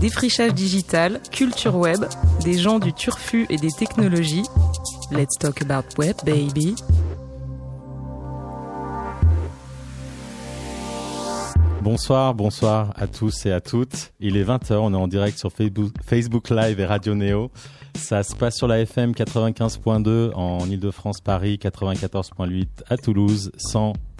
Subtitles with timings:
[0.00, 2.04] Défrichage digital, culture web,
[2.44, 4.44] des gens du turfu et des technologies.
[5.10, 6.76] Let's talk about web, baby.
[11.82, 14.12] Bonsoir, bonsoir à tous et à toutes.
[14.20, 17.50] Il est 20h, on est en direct sur Facebook, Live et Radio Néo.
[17.96, 23.50] Ça se passe sur la FM 95.2 en Ile-de-France, Paris, 94.8 à Toulouse,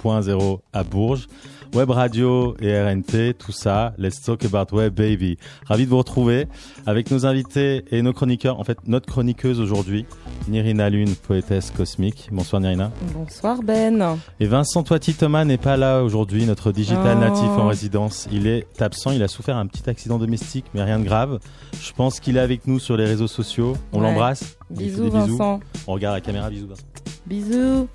[0.03, 1.27] 100.0 à Bourges.
[1.75, 3.93] Web radio et RNT, tout ça.
[3.99, 5.37] Let's talk about web, baby.
[5.67, 6.49] Ravi de vous retrouver
[6.87, 8.59] avec nos invités et nos chroniqueurs.
[8.59, 10.07] En fait, notre chroniqueuse aujourd'hui,
[10.49, 12.31] Nirina Lune, poétesse cosmique.
[12.33, 12.91] Bonsoir Nirina.
[13.13, 14.17] Bonsoir Ben.
[14.41, 18.29] Et Vincent Toiti Thomas n'est pas là aujourd'hui, notre digital natif en résidence.
[18.33, 21.39] Il est absent, il a souffert un petit accident domestique, mais rien de grave.
[21.83, 23.77] Je pense qu'il est avec nous sur les réseaux sociaux.
[23.93, 24.57] On l'embrasse.
[24.71, 25.61] Bisous Vincent.
[25.87, 26.87] On regarde la caméra, bisous Vincent.
[27.27, 27.89] Bisous.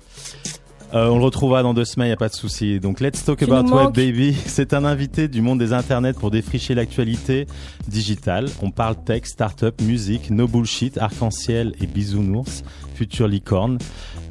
[0.94, 2.78] Euh, on le retrouvera dans deux semaines, il n'y a pas de souci.
[2.78, 4.32] Donc, Let's Talk About Web Baby.
[4.46, 7.46] C'est un invité du monde des internets pour défricher l'actualité
[7.88, 8.46] digitale.
[8.62, 12.62] On parle tech, startup, musique, no bullshit, arc-en-ciel et bisounours,
[12.94, 13.78] future licorne,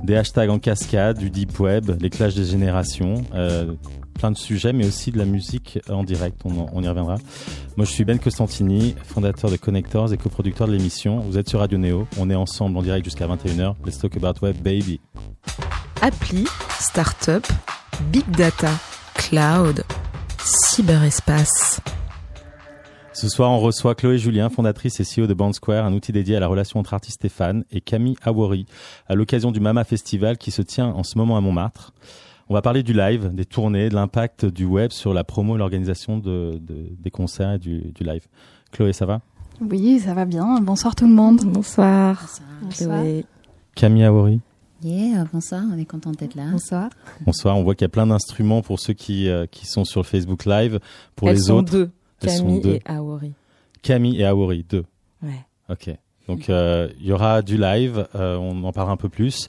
[0.04, 3.16] des hashtags en cascade, du deep web, les clashs des générations.
[3.34, 3.74] Euh,
[4.14, 6.40] plein de sujets, mais aussi de la musique en direct.
[6.46, 7.16] On, on, y reviendra.
[7.76, 11.20] Moi, je suis Ben Costantini, fondateur de Connectors et coproducteur de l'émission.
[11.20, 12.08] Vous êtes sur Radio Néo.
[12.18, 13.74] On est ensemble en direct jusqu'à 21h.
[13.86, 15.02] Let's talk about web, baby
[16.04, 16.44] appli,
[16.80, 17.48] start-up,
[18.12, 18.70] big data,
[19.16, 19.86] cloud,
[20.38, 21.80] cyberespace.
[23.14, 26.42] Ce soir, on reçoit Chloé Julien, fondatrice et CEO de Bandsquare, un outil dédié à
[26.42, 28.66] la relation entre artistes et fans, et Camille Awori,
[29.08, 31.94] à l'occasion du Mama Festival qui se tient en ce moment à Montmartre.
[32.50, 35.58] On va parler du live, des tournées, de l'impact du web sur la promo et
[35.58, 38.28] l'organisation de, des concerts et du, du, live.
[38.74, 39.22] Chloé, ça va?
[39.62, 40.60] Oui, ça va bien.
[40.60, 41.46] Bonsoir tout le monde.
[41.46, 42.22] Bonsoir.
[42.62, 43.00] Bonsoir.
[43.04, 43.26] Chloé.
[43.74, 44.42] Camille Awori.
[44.84, 46.48] Yeah, bonsoir, on est content d'être là.
[46.52, 46.90] Bonsoir.
[47.22, 50.06] Bonsoir, on voit qu'il y a plein d'instruments pour ceux qui, euh, qui sont sur
[50.06, 50.80] Facebook Live.
[51.16, 51.92] Pour Elles les sont autres, deux.
[52.20, 53.32] Camille et Aori.
[53.82, 54.84] Camille et Aori, deux.
[55.22, 55.40] Ouais.
[55.70, 55.90] Ok.
[56.28, 59.48] Donc euh, il y aura du live, euh, on en parlera un peu plus.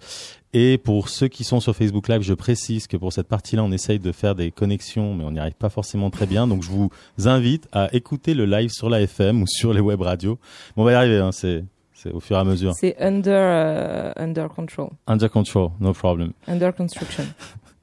[0.53, 3.72] Et pour ceux qui sont sur Facebook Live, je précise que pour cette partie-là, on
[3.72, 6.47] essaye de faire des connexions, mais on n'y arrive pas forcément très bien.
[6.47, 6.91] Donc je vous
[7.25, 10.38] invite à écouter le live sur la FM ou sur les web radios.
[10.76, 11.64] Bon, on va y arriver, hein, c'est
[12.12, 12.75] au fur et à mesure.
[12.75, 14.91] C'est under, uh, under control.
[15.06, 16.32] Under control, no problem.
[16.47, 17.25] Under construction.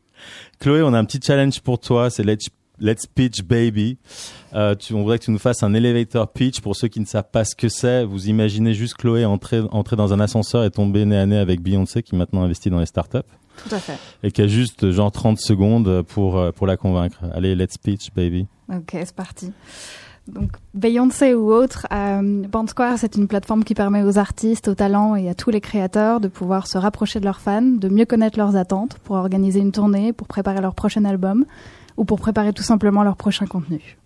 [0.60, 2.50] Chloé, on a un petit challenge pour toi, c'est Let's,
[2.80, 3.98] let's Pitch Baby.
[4.54, 7.06] Euh, tu, on voudrait que tu nous fasses un elevator pitch pour ceux qui ne
[7.06, 8.04] savent pas ce que c'est.
[8.04, 11.62] Vous imaginez juste Chloé entrer, entrer dans un ascenseur et tomber nez à nez avec
[11.62, 13.20] Beyoncé qui maintenant investit dans les startups.
[13.68, 13.98] Tout à fait.
[14.24, 17.20] Et qui a juste genre 30 secondes pour, euh, pour la convaincre.
[17.34, 18.48] Allez, let's pitch baby.
[18.70, 19.52] Ok, c'est parti.
[20.34, 25.16] Donc Beyoncé ou autre, euh, Bandsquare, c'est une plateforme qui permet aux artistes, aux talents
[25.16, 28.38] et à tous les créateurs de pouvoir se rapprocher de leurs fans, de mieux connaître
[28.38, 31.46] leurs attentes pour organiser une tournée, pour préparer leur prochain album
[31.98, 33.98] ou pour préparer tout simplement leur prochain contenu.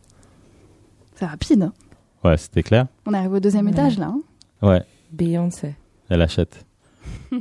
[1.16, 1.62] C'est rapide.
[1.64, 1.74] Hein?
[2.24, 2.88] Ouais, c'était clair.
[3.06, 3.72] On arrive au deuxième Ouais.
[3.72, 4.08] étage là.
[4.08, 4.22] hein?
[4.64, 4.82] Ouais,
[5.12, 5.76] Beyoncé.
[6.10, 6.65] elle achète.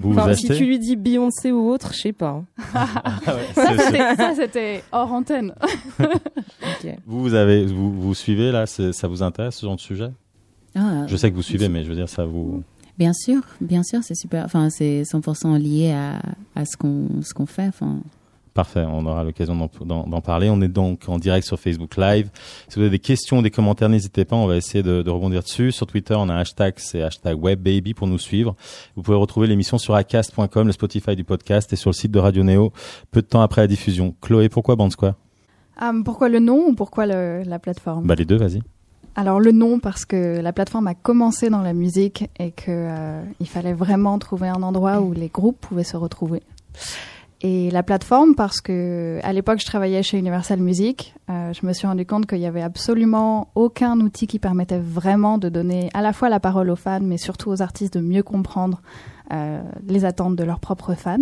[0.00, 2.43] Vous vous Enfin, si tu lui dis Beyoncé ou autre, je sais pas.
[2.43, 2.44] hein.
[3.27, 5.55] Ah ouais, ça, c'était- hors antenne.
[7.06, 10.10] Vous, vous avez, vous, vous suivez là, ça vous intéresse ce genre de sujet?
[10.75, 12.62] Ah, Je sais que vous suivez, mais je veux dire, ça vous.
[12.99, 14.44] Bien sûr, bien sûr, c'est super.
[14.44, 16.21] Enfin, c'est 100% lié à,
[16.54, 17.66] à ce qu'on ce qu'on fait.
[17.69, 17.99] Enfin,
[18.54, 20.48] Parfait, on aura l'occasion d'en- parler.
[20.48, 22.31] On est donc en direct sur Facebook Live.
[22.69, 25.42] Si vous avez des questions, des commentaires, n'hésitez pas, on va essayer de, de rebondir
[25.42, 25.72] dessus.
[25.72, 28.54] Sur Twitter, on a un hashtag, c'est hashtag WebBaby pour nous suivre.
[28.94, 32.20] Vous pouvez retrouver l'émission sur acast.com, le Spotify du podcast et sur le site de
[32.20, 32.72] Radio Néo,
[33.10, 34.15] peu de temps après la diffusion.
[34.20, 35.15] Chloé, pourquoi Band Square
[35.76, 38.06] Ah, pourquoi le nom ou pourquoi le- la plateforme?
[38.06, 38.62] Bah les deux, vas-y.
[39.16, 43.22] Alors le nom parce que la plateforme a commencé dans la musique et que euh,
[43.41, 46.41] il fallait vraiment trouver un endroit où les groupes pouvaient se retrouver.
[47.47, 51.75] Et la plateforme parce que à l'époque je travaillais chez Universal Music, euh, je me
[51.75, 56.00] suis rendu compte qu'il y avait absolument aucun outil qui permettait vraiment de donner à
[56.00, 58.81] la fois la parole aux fans, mais surtout aux artistes de mieux comprendre
[59.31, 61.19] euh, les attentes de leurs propres fans.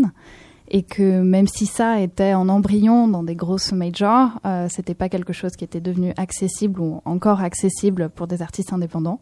[0.68, 5.08] Et que même si ça était en embryon dans des grosses majors, euh, c'était pas
[5.08, 9.18] quelque chose qui était devenu accessible ou encore accessible pour des artistes indépendants.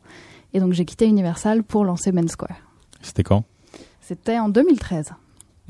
[0.53, 2.59] Et donc j'ai quitté Universal pour lancer Ben Square.
[3.01, 3.45] C'était quand?
[4.03, 5.15] C'était en 2013.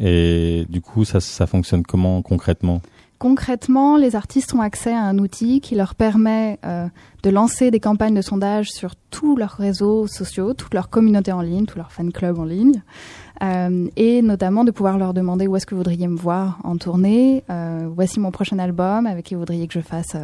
[0.00, 2.81] Et du coup, ça, ça fonctionne comment concrètement?
[3.20, 6.87] Concrètement, les artistes ont accès à un outil qui leur permet euh,
[7.23, 11.43] de lancer des campagnes de sondage sur tous leurs réseaux sociaux, toute leur communauté en
[11.43, 12.82] ligne, tous leurs fan clubs en ligne,
[13.43, 16.79] euh, et notamment de pouvoir leur demander où est-ce que vous voudriez me voir en
[16.79, 20.17] tournée, euh, voici mon prochain album, avec qui vous voudriez que je fasse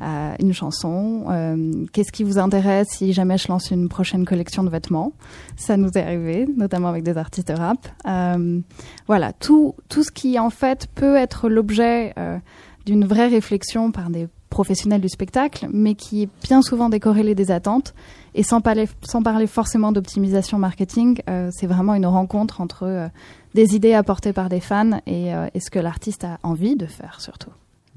[0.00, 4.70] une chanson, euh, qu'est-ce qui vous intéresse si jamais je lance une prochaine collection de
[4.70, 5.12] vêtements?
[5.56, 7.88] Ça nous est arrivé, notamment avec des artistes rap.
[8.06, 8.60] Euh,
[9.06, 12.38] voilà, tout, tout ce qui en fait peut être l'objet euh,
[12.86, 17.50] d'une vraie réflexion par des professionnels du spectacle, mais qui est bien souvent décorrélé des
[17.50, 17.94] attentes.
[18.34, 23.08] Et sans parler, sans parler forcément d'optimisation marketing, euh, c'est vraiment une rencontre entre euh,
[23.54, 27.20] des idées apportées par des fans et, et ce que l'artiste a envie de faire
[27.20, 27.50] surtout.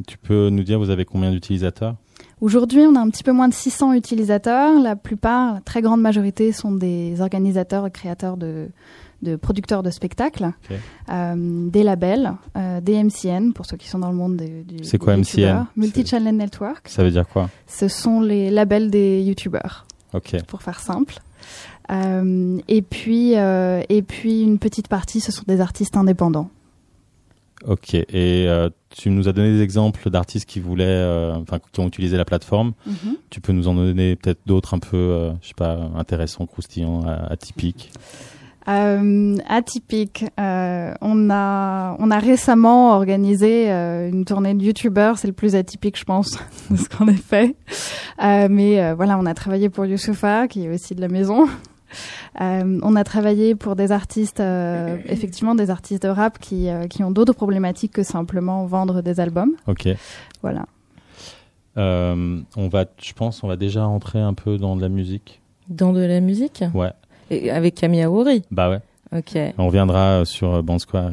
[0.08, 1.96] Tu peux nous dire, vous avez combien d'utilisateurs?
[2.40, 4.80] Aujourd'hui, on a un petit peu moins de 600 utilisateurs.
[4.82, 8.70] La plupart, la très grande majorité, sont des organisateurs et créateurs de,
[9.22, 10.52] de producteurs de spectacles,
[11.10, 14.84] euh, des labels, euh, des MCN pour ceux qui sont dans le monde du.
[14.84, 16.88] C'est quoi MCN Multi-Channel Network.
[16.88, 17.50] Ça veut dire quoi?
[17.68, 19.86] Ce sont les labels des YouTubers.
[20.14, 20.44] Ok.
[20.48, 21.20] Pour faire simple.
[21.92, 26.50] Euh, et puis et puis une petite partie, ce sont des artistes indépendants.
[27.68, 27.94] Ok.
[27.94, 28.48] Et
[28.90, 32.74] tu nous as donné des exemples d'artistes qui voulaient, enfin qui ont utilisé la plateforme.
[32.86, 33.18] Mhm.
[33.30, 37.92] Tu peux nous en donner peut-être d'autres un peu, je sais pas, intéressants, croustillants, atypiques.
[38.68, 40.26] Euh, atypique.
[40.40, 45.18] Euh, on a on a récemment organisé euh, une tournée de youtubeurs.
[45.18, 46.38] C'est le plus atypique, je pense,
[46.70, 47.56] de ce qu'on a fait.
[48.24, 51.48] Euh, mais euh, voilà, on a travaillé pour Youssoufa, qui est aussi de la maison.
[52.40, 54.42] On a travaillé pour des artistes,
[55.06, 59.52] effectivement, des artistes de rap qui qui ont d'autres problématiques que simplement vendre des albums.
[59.68, 59.90] Ok.
[60.42, 60.66] Voilà.
[61.76, 65.42] on va, je pense, on va déjà entrer un peu dans de la musique.
[65.70, 66.64] Dans de la musique.
[66.74, 66.92] Ouais
[67.32, 68.80] avec Camille Aouri Bah ouais.
[69.16, 69.38] Ok.
[69.58, 71.12] On reviendra sur euh, Band Square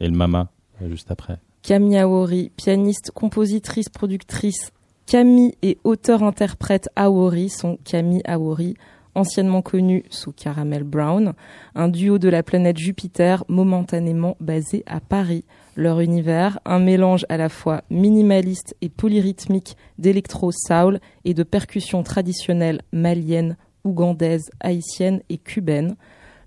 [0.00, 0.48] et, le Mama
[0.82, 1.38] euh, juste après.
[1.62, 4.72] Camille Aouri, pianiste, compositrice, productrice.
[5.06, 8.74] Camille et auteur-interprète Aori sont Camille Aori,
[9.18, 11.34] anciennement connu sous Caramel Brown,
[11.74, 15.44] un duo de la planète Jupiter momentanément basé à Paris.
[15.76, 22.82] Leur univers, un mélange à la fois minimaliste et polyrythmique d'électro-soul et de percussions traditionnelles
[22.92, 25.96] maliennes, ougandaise, haïtienne et cubaine.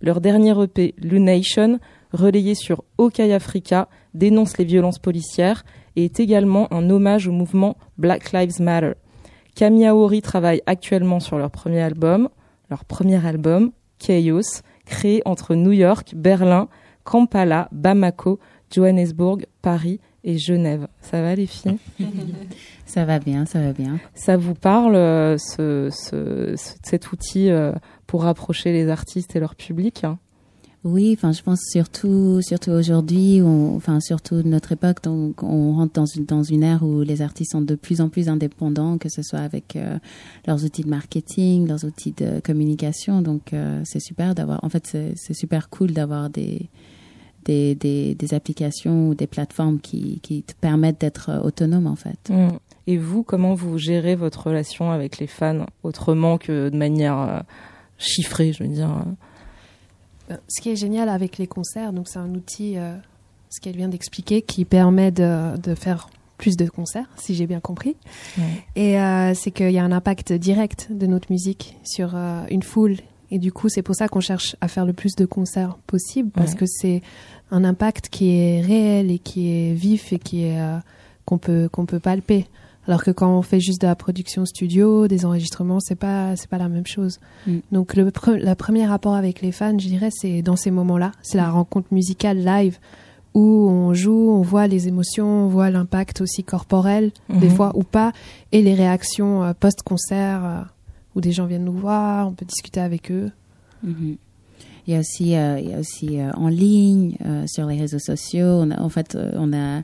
[0.01, 1.79] Leur dernier EP, Lunation,
[2.11, 5.63] relayé sur OK Africa, dénonce les violences policières
[5.95, 8.93] et est également un hommage au mouvement Black Lives Matter.
[9.55, 12.29] Camille travaille actuellement sur leur premier album,
[12.71, 16.69] leur premier album, Chaos, créé entre New York, Berlin,
[17.03, 18.39] Kampala, Bamako,
[18.71, 20.87] Johannesburg, Paris et Genève.
[21.01, 21.77] Ça va les filles?
[22.85, 24.01] Ça va bien, ça va bien.
[24.15, 27.71] Ça vous parle, euh, ce, ce, cet outil euh,
[28.05, 30.03] pour rapprocher les artistes et leur public?
[30.83, 36.05] Oui, enfin, je pense surtout, surtout aujourd'hui, enfin, surtout notre époque, donc on rentre dans
[36.05, 39.21] une dans une ère où les artistes sont de plus en plus indépendants, que ce
[39.21, 39.99] soit avec euh,
[40.47, 43.21] leurs outils de marketing, leurs outils de communication.
[43.21, 44.63] Donc, c'est super d'avoir.
[44.63, 46.69] En fait, c'est super cool d'avoir des
[47.45, 52.29] des, des, des, applications ou des plateformes qui, qui te permettent d'être autonome en fait.
[52.29, 52.49] Mm.
[52.87, 57.39] Et vous, comment vous gérez votre relation avec les fans autrement que de manière euh,
[57.97, 59.11] chiffrée, je veux dire euh,
[60.47, 62.95] Ce qui est génial avec les concerts, donc c'est un outil, euh,
[63.49, 67.59] ce qu'elle vient d'expliquer, qui permet de, de, faire plus de concerts, si j'ai bien
[67.59, 67.95] compris.
[68.75, 68.95] Et
[69.35, 72.97] c'est qu'il y a un impact direct de notre musique sur une foule.
[73.29, 76.31] Et du coup, c'est pour ça qu'on cherche à faire le plus de concerts possible,
[76.31, 77.03] parce que c'est
[77.51, 80.59] un impact qui est réel et qui est vif et qui est
[81.25, 82.47] qu'on peut qu'on peut palper.
[82.87, 86.49] Alors que quand on fait juste de la production studio, des enregistrements, c'est pas c'est
[86.49, 87.19] pas la même chose.
[87.45, 87.57] Mm.
[87.71, 91.37] Donc le la premier rapport avec les fans, je dirais, c'est dans ces moments-là, c'est
[91.37, 92.79] la rencontre musicale live
[93.33, 97.55] où on joue, on voit les émotions, on voit l'impact aussi corporel des mhm.
[97.55, 98.11] fois ou pas,
[98.51, 100.61] et les réactions euh, post-concert euh,
[101.15, 103.31] où des gens viennent nous voir, on peut discuter avec eux.
[103.83, 104.17] Mhm.
[104.87, 108.61] Il y a aussi, euh, il y a aussi en ligne, sur les réseaux sociaux.
[108.61, 109.83] On a, en fait, on a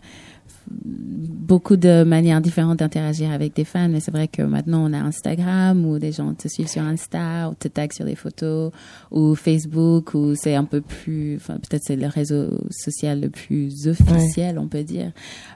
[0.70, 4.98] beaucoup de manières différentes d'interagir avec des fans, mais c'est vrai que maintenant on a
[4.98, 8.72] Instagram où des gens te suivent sur Insta ou te taguent sur des photos
[9.12, 13.88] ou Facebook où c'est un peu plus, enfin peut-être c'est le réseau social le plus
[13.88, 15.12] officiel, on peut dire,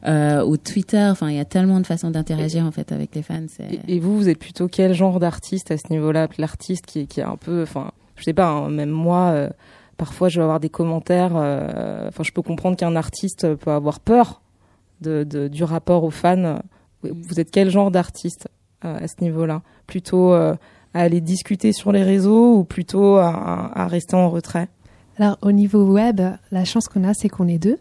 [0.08, 1.08] euh, ou Twitter.
[1.12, 3.42] Enfin, il y a tellement de façons d'interagir en fait avec les fans.
[3.88, 6.30] Et, vous, vous êtes plutôt quel genre d'artiste à ce niveau-là?
[6.38, 9.32] L'artiste qui, qui est un peu, enfin, je sais pas, hein, même moi.
[9.32, 9.50] Euh,
[9.98, 11.34] parfois, je vais avoir des commentaires.
[11.36, 14.42] Euh, enfin, je peux comprendre qu'un artiste peut avoir peur
[15.02, 16.60] de, du rapport aux fans.
[17.04, 18.48] Vous êtes quel genre d'artiste
[18.86, 19.62] euh, à ce niveau-là?
[19.88, 20.56] Plutôt euh,
[20.94, 24.68] à aller discuter sur les réseaux ou plutôt à, rester en retrait?
[25.18, 27.78] Alors au niveau web, la chance qu'on a, c'est qu'on est deux.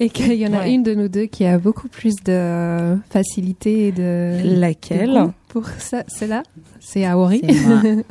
[0.00, 3.88] Et qu'il y en a une de nous deux qui a beaucoup plus de facilité
[3.88, 5.32] et de laquelle?
[5.48, 6.42] pour ça, c'est là,
[6.80, 7.42] c'est Aori.
[7.44, 8.02] ouais.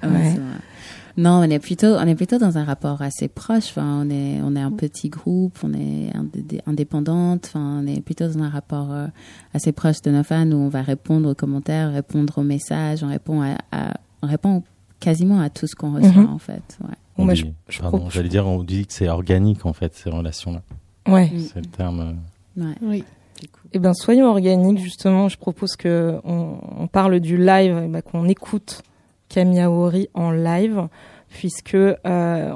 [1.21, 3.69] Non, on est plutôt, on est plutôt dans un rapport assez proche.
[3.69, 6.11] Enfin, on est, on est un petit groupe, on est
[6.65, 7.45] indépendante.
[7.45, 9.05] Enfin, on est plutôt dans un rapport euh,
[9.53, 13.09] assez proche de nos fans où on va répondre aux commentaires, répondre aux messages, on
[13.09, 14.63] répond à, on répond
[14.99, 16.33] quasiment à tout ce qu'on reçoit mhm.
[16.33, 16.79] en fait.
[16.81, 16.95] Ouais.
[17.19, 20.63] On dit, je, pardon, j'allais dire, on dit que c'est organique en fait ces relations-là.
[21.07, 21.31] Ouais.
[21.53, 22.17] C'est le terme.
[22.57, 22.75] Euh, ouais.
[22.81, 23.03] Oui.
[23.73, 25.29] Eh ben, soyons organiques, justement.
[25.29, 28.81] Je propose que on, parle du live, ben, qu'on écoute
[29.31, 30.87] Camille Aori en live,
[31.29, 31.95] puisque euh,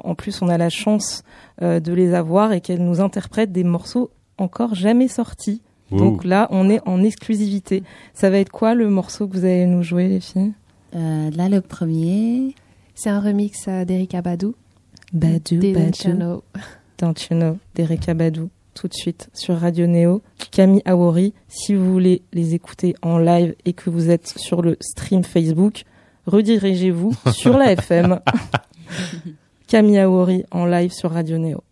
[0.04, 1.24] en plus on a la chance
[1.62, 5.62] euh, de les avoir et qu'elle nous interprète des morceaux encore jamais sortis.
[5.92, 7.84] Donc là, on est en exclusivité.
[8.14, 10.52] Ça va être quoi le morceau que vous allez nous jouer, les filles?
[10.96, 12.56] Euh, Là, le premier.
[12.96, 14.56] C'est un remix d'Erika Badou.
[15.14, 16.42] Badou, Badou.
[16.98, 18.50] Don't you know d'Erika Badou.
[18.74, 20.22] Tout de suite sur Radio Néo.
[20.52, 24.76] Camille Awori, si vous voulez les écouter en live et que vous êtes sur le
[24.82, 25.84] stream Facebook,
[26.26, 28.20] redirigez-vous sur la FM.
[29.68, 30.00] Camille
[30.52, 31.64] en live sur Radio Néo.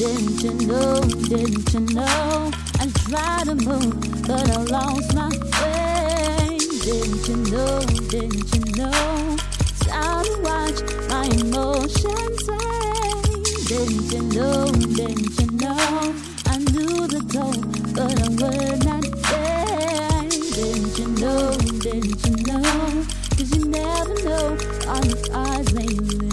[0.00, 0.98] Didn't you know?
[1.02, 2.50] Didn't you know?
[2.80, 6.56] I tried to move, but I lost my way.
[6.56, 7.80] Didn't you know?
[8.08, 9.36] Didn't you know?
[9.80, 10.80] Time to watch
[11.10, 13.44] my emotions fade.
[13.68, 14.72] Didn't you know?
[14.72, 16.14] Didn't you know?
[16.46, 17.60] I knew the goal,
[17.92, 20.28] but I would not say.
[20.56, 21.52] Didn't you know?
[21.78, 23.04] Didn't you know?
[23.36, 24.56] Cause you never know
[24.88, 26.29] all the eyes they live.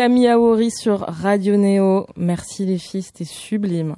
[0.00, 2.06] Camille Aori sur Radio Neo.
[2.16, 3.96] Merci les filles, c'était sublime.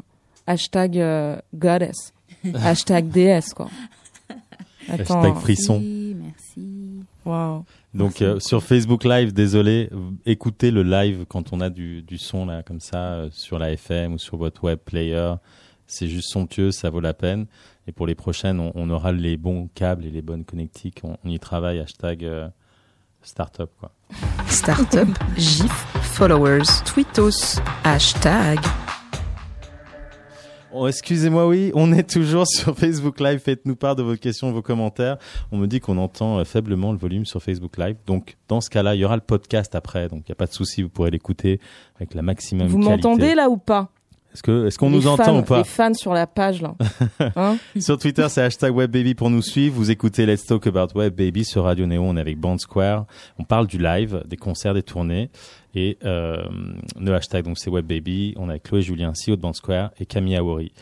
[0.49, 2.13] Hashtag euh, goddess.
[2.55, 3.69] Hashtag déesse, quoi.
[4.89, 5.81] Hashtag frisson.
[5.81, 7.05] Merci.
[7.25, 7.65] Wow.
[7.95, 9.91] Donc euh, sur Facebook Live, désolé,
[10.27, 13.71] écoutez le live quand on a du, du son là comme ça euh, sur la
[13.71, 15.35] FM ou sur votre web player.
[15.87, 17.47] C'est juste somptueux, ça vaut la peine.
[17.87, 21.03] Et pour les prochaines, on, aura les bons câbles et les bonnes connectiques.
[21.05, 21.79] On, y travaille.
[21.79, 22.27] Hashtag
[23.23, 23.91] startup quoi.
[24.49, 28.59] Startup, GIF, followers, tweetos, hashtag.
[30.75, 33.41] Oh, excusez-moi, oui, on est toujours sur Facebook Live.
[33.41, 35.19] Faites-nous part de vos questions, vos commentaires.
[35.51, 37.97] On me dit qu'on entend euh, faiblement le volume sur Facebook Live.
[38.07, 40.09] Donc, dans ce cas-là, il y aura le podcast après.
[40.09, 41.61] Donc, il n'y a pas de souci, vous pourrez l'écouter
[41.97, 43.03] avec la maximum vous qualité.
[43.03, 43.91] Vous m'entendez là ou pas?
[44.33, 46.75] Est-ce que est-ce qu'on nous entend ou pas Les fans sur la page là.
[47.37, 49.75] Hein sur Twitter, c'est hashtag WebBaby pour nous suivre.
[49.77, 52.03] Vous écoutez Let's Talk About Web Baby sur Radio Néo.
[52.03, 53.07] On est avec Band Square.
[53.39, 55.31] On parle du live, des concerts, des tournées.
[55.75, 56.43] Et euh,
[56.99, 58.35] le hashtag, donc c'est WebBaby.
[58.39, 60.73] On avec Chloé Julien, CEO de Band Square, et Camille Awori.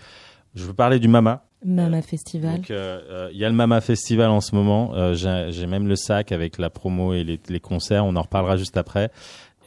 [0.54, 1.45] Je veux parler du Mama.
[1.64, 2.57] Mama Festival.
[2.57, 4.92] Donc, euh, euh, il y a le Mama Festival en ce moment.
[4.95, 8.04] Euh, J'ai même le sac avec la promo et les, les concerts.
[8.07, 9.11] On en reparlera juste après.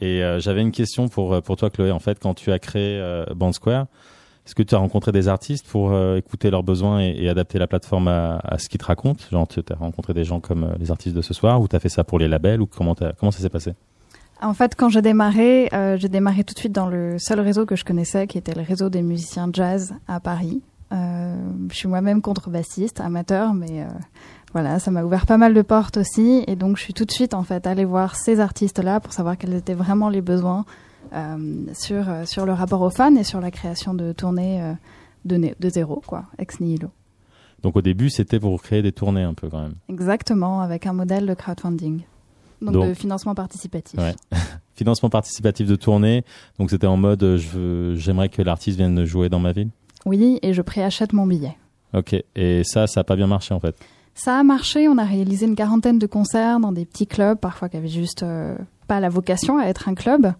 [0.00, 1.90] Et euh, j'avais une question pour pour toi, Chloé.
[1.90, 3.00] En fait, quand tu as créé
[3.34, 3.86] Band Square,
[4.46, 8.08] est-ce que tu as rencontré des artistes pour écouter leurs besoins et, adapter la plateforme
[8.08, 9.24] à, ce qu'ils te racontent?
[9.30, 11.80] Genre, tu as rencontré des gens comme les artistes de ce soir, ou tu as
[11.80, 13.74] fait ça pour les labels, ou comment comment ça s'est passé?
[14.42, 17.66] En fait, quand j'ai démarré, euh, j'ai démarré tout de suite dans le seul réseau
[17.66, 20.60] que je connaissais, qui était le réseau des musiciens jazz à Paris.
[20.92, 21.34] Euh,
[21.70, 23.88] je suis moi-même contrebassiste, amateur, mais euh,
[24.54, 26.42] voilà, ça m'a ouvert pas mal de portes aussi.
[26.46, 29.36] Et donc, je suis tout de suite en fait allée voir ces artistes-là pour savoir
[29.36, 30.64] quels étaient vraiment les besoins
[31.12, 34.74] euh, sur sur le rapport aux fans et sur la création de tournées
[35.24, 36.88] de, de zéro, quoi, ex nihilo.
[37.62, 39.74] Donc au début, c'était pour créer des tournées un peu quand même.
[39.88, 42.02] Exactement, avec un modèle de crowdfunding.
[42.60, 43.98] Donc, de financement participatif.
[43.98, 44.14] Ouais.
[44.74, 46.24] financement participatif de tournée.
[46.58, 47.36] Donc c'était en mode,
[47.96, 49.70] j'aimerais que l'artiste vienne jouer dans ma ville?
[50.06, 51.56] Oui, et je préachète mon billet.
[51.94, 53.76] Ok, et ça, ça n'a pas bien marché en fait?
[54.14, 57.68] Ça a marché, on a réalisé une quarantaine de concerts dans des petits clubs, parfois
[57.68, 58.56] qui avaient juste euh,
[58.86, 60.32] pas la vocation à être un club.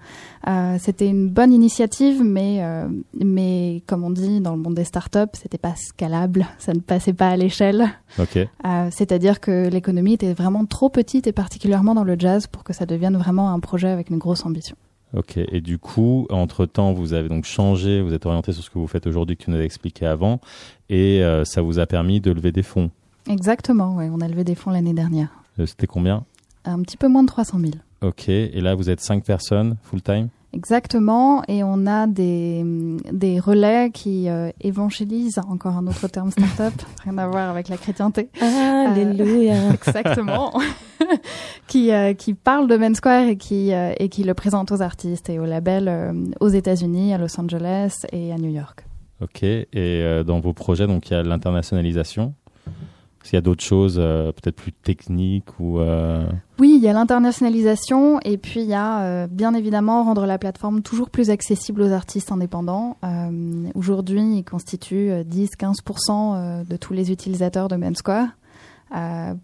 [0.46, 2.86] Euh, c'était une bonne initiative, mais, euh,
[3.18, 7.12] mais comme on dit dans le monde des startups, c'était pas scalable, ça ne passait
[7.12, 7.88] pas à l'échelle.
[8.18, 8.36] Ok.
[8.36, 12.72] Euh, c'est-à-dire que l'économie était vraiment trop petite, et particulièrement dans le jazz, pour que
[12.72, 14.76] ça devienne vraiment un projet avec une grosse ambition.
[15.16, 18.78] Ok, et du coup, entre-temps, vous avez donc changé, vous êtes orienté sur ce que
[18.78, 20.40] vous faites aujourd'hui, que tu nous avais expliqué avant,
[20.90, 22.90] et euh, ça vous a permis de lever des fonds.
[23.28, 25.28] Exactement, oui, on a levé des fonds l'année dernière.
[25.58, 26.24] Euh, C'était combien
[26.64, 27.72] Un petit peu moins de 300 000.
[28.02, 32.62] Ok, et là, vous êtes cinq personnes, full-time Exactement, et on a des,
[33.10, 37.76] des relais qui euh, évangélisent, encore un autre terme start-up, rien à voir avec la
[37.76, 38.28] chrétienté.
[38.40, 39.54] Alléluia.
[39.54, 40.52] Euh, exactement.
[41.66, 44.80] qui, euh, qui parlent de Men Square et qui, euh, et qui le présentent aux
[44.80, 48.86] artistes et aux labels euh, aux États-Unis, à Los Angeles et à New York.
[49.22, 52.34] Ok, et euh, dans vos projets, donc il y a l'internationalisation
[53.28, 56.26] qu'il y a d'autres choses euh, peut-être plus techniques ou euh...
[56.58, 60.38] Oui, il y a l'internationalisation et puis il y a euh, bien évidemment rendre la
[60.38, 62.96] plateforme toujours plus accessible aux artistes indépendants.
[63.74, 68.28] Aujourd'hui, il constitue 10-15% de tous les utilisateurs de Square.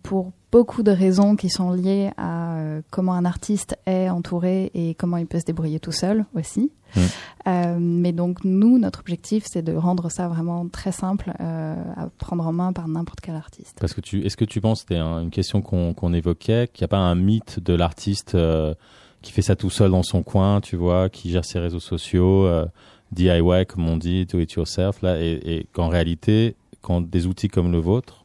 [0.02, 4.94] Pour beaucoup de raisons qui sont liées à euh, comment un artiste est entouré et
[4.94, 6.72] comment il peut se débrouiller tout seul aussi.
[6.96, 7.00] Mmh.
[7.46, 12.08] Euh, mais donc nous, notre objectif, c'est de rendre ça vraiment très simple euh, à
[12.18, 13.76] prendre en main par n'importe quel artiste.
[13.80, 16.82] Parce que tu, est-ce que tu penses, c'était un, une question qu'on qu'on évoquait, qu'il
[16.82, 18.74] n'y a pas un mythe de l'artiste euh,
[19.22, 22.46] qui fait ça tout seul dans son coin, tu vois, qui gère ses réseaux sociaux,
[22.46, 22.66] euh,
[23.12, 27.48] DIY comme on dit, do it yourself, là, et, et qu'en réalité, quand des outils
[27.48, 28.19] comme le vôtre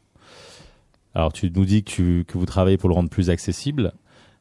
[1.16, 3.94] alors tu nous dis que, tu, que vous travaillez pour le rendre plus accessible,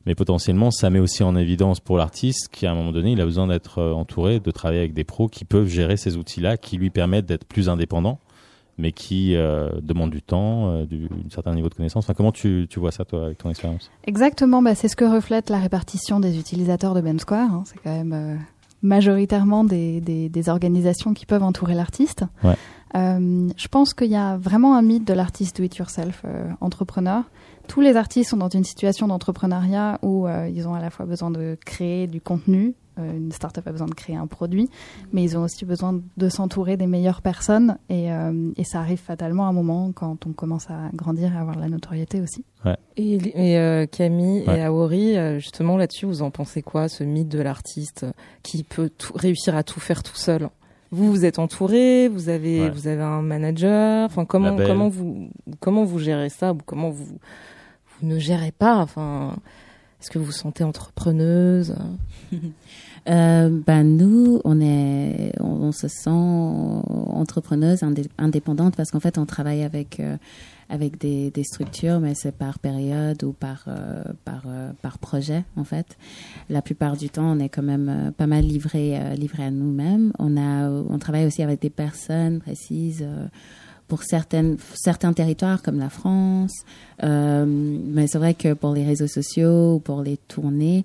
[0.06, 3.24] mais potentiellement ça met aussi en évidence pour l'artiste qu'à un moment donné il a
[3.24, 6.90] besoin d'être entouré, de travailler avec des pros qui peuvent gérer ces outils-là, qui lui
[6.90, 8.18] permettent d'être plus indépendant,
[8.78, 12.04] mais qui euh, demandent du temps, euh, du, un certain niveau de connaissance.
[12.04, 13.90] Enfin, comment tu, tu vois ça toi avec ton expérience?
[14.04, 17.52] Exactement, bah, c'est ce que reflète la répartition des utilisateurs de Ben Square.
[17.52, 17.62] Hein.
[17.66, 18.36] C'est quand même euh,
[18.82, 22.24] majoritairement des, des, des, organisations qui peuvent entourer l'artiste.
[22.42, 22.56] Ouais.
[22.96, 27.24] Euh, je pense qu'il y a vraiment un mythe de l'artiste do-it-yourself euh, entrepreneur.
[27.66, 31.06] Tous les artistes sont dans une situation d'entrepreneuriat où euh, ils ont à la fois
[31.06, 34.70] besoin de créer du contenu, euh, une startup a besoin de créer un produit,
[35.12, 39.00] mais ils ont aussi besoin de s'entourer des meilleures personnes et, euh, et, ça arrive
[39.00, 42.20] fatalement à un moment quand on commence à grandir et à avoir de la notoriété
[42.20, 42.44] aussi.
[42.64, 42.76] Ouais.
[42.96, 44.60] Et, et euh, Camille ouais.
[44.60, 48.06] et Aori, justement là-dessus, vous en pensez quoi, ce mythe de l'artiste
[48.44, 50.48] qui peut tout, réussir à tout faire tout seul?
[50.94, 52.70] Vous vous êtes entouré, vous avez Ouais.
[52.70, 54.06] vous avez un manager.
[54.06, 54.66] Enfin comment Label.
[54.66, 55.28] comment vous
[55.60, 57.04] comment vous gérez ça ou comment vous
[58.00, 58.76] vous ne gérez pas.
[58.76, 59.36] Enfin
[60.00, 61.74] est-ce que vous vous sentez entrepreneuse?
[63.08, 69.26] Euh, ben nous, on est, on, se sent entrepreneuse, indé- indépendante parce qu'en fait, on
[69.26, 70.16] travaille avec euh,
[70.70, 74.44] avec des, structures, mais c'est par période ou par euh, par
[74.80, 75.98] par projet en fait.
[76.48, 80.12] La plupart du temps, on est quand même pas mal livré livré à nous-mêmes.
[80.18, 83.06] On a, on travaille aussi avec des personnes précises.
[83.84, 86.52] Euh, pour certaines, certains territoires comme la France.
[87.02, 90.84] Euh, mais c'est vrai que pour les réseaux sociaux ou pour les tournées,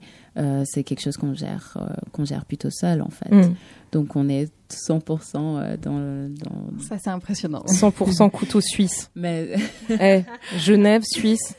[0.64, 1.78] c'est quelque chose qu'on gère,
[2.14, 3.30] qu'on gère plutôt seul en fait.
[3.30, 3.56] Mm.
[3.92, 6.84] Donc on est 100% dans, dans...
[6.88, 7.66] Ça c'est impressionnant.
[7.68, 9.12] 100% couteau suisse.
[9.16, 9.56] Mais
[9.90, 10.24] hey,
[10.56, 11.58] eh, Genève, Suisse.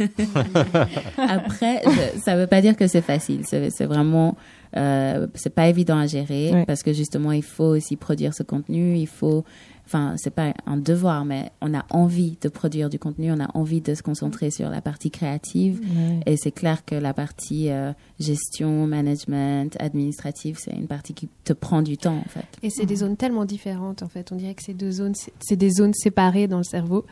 [1.19, 1.83] Après,
[2.25, 3.43] ça veut pas dire que c'est facile.
[3.45, 4.35] C'est vraiment
[4.77, 8.97] euh, c'est pas évident à gérer parce que justement il faut aussi produire ce contenu,
[8.97, 9.45] il faut
[9.91, 13.51] enfin, c'est pas un devoir, mais on a envie de produire du contenu, on a
[13.55, 15.81] envie de se concentrer sur la partie créative.
[16.27, 21.53] Et c'est clair que la partie euh, gestion, management, administrative, c'est une partie qui te
[21.53, 22.47] prend du temps, en fait.
[22.63, 24.31] Et c'est des zones tellement différentes, en fait.
[24.31, 27.05] On dirait que c'est deux zones, c'est des zones séparées dans le cerveau.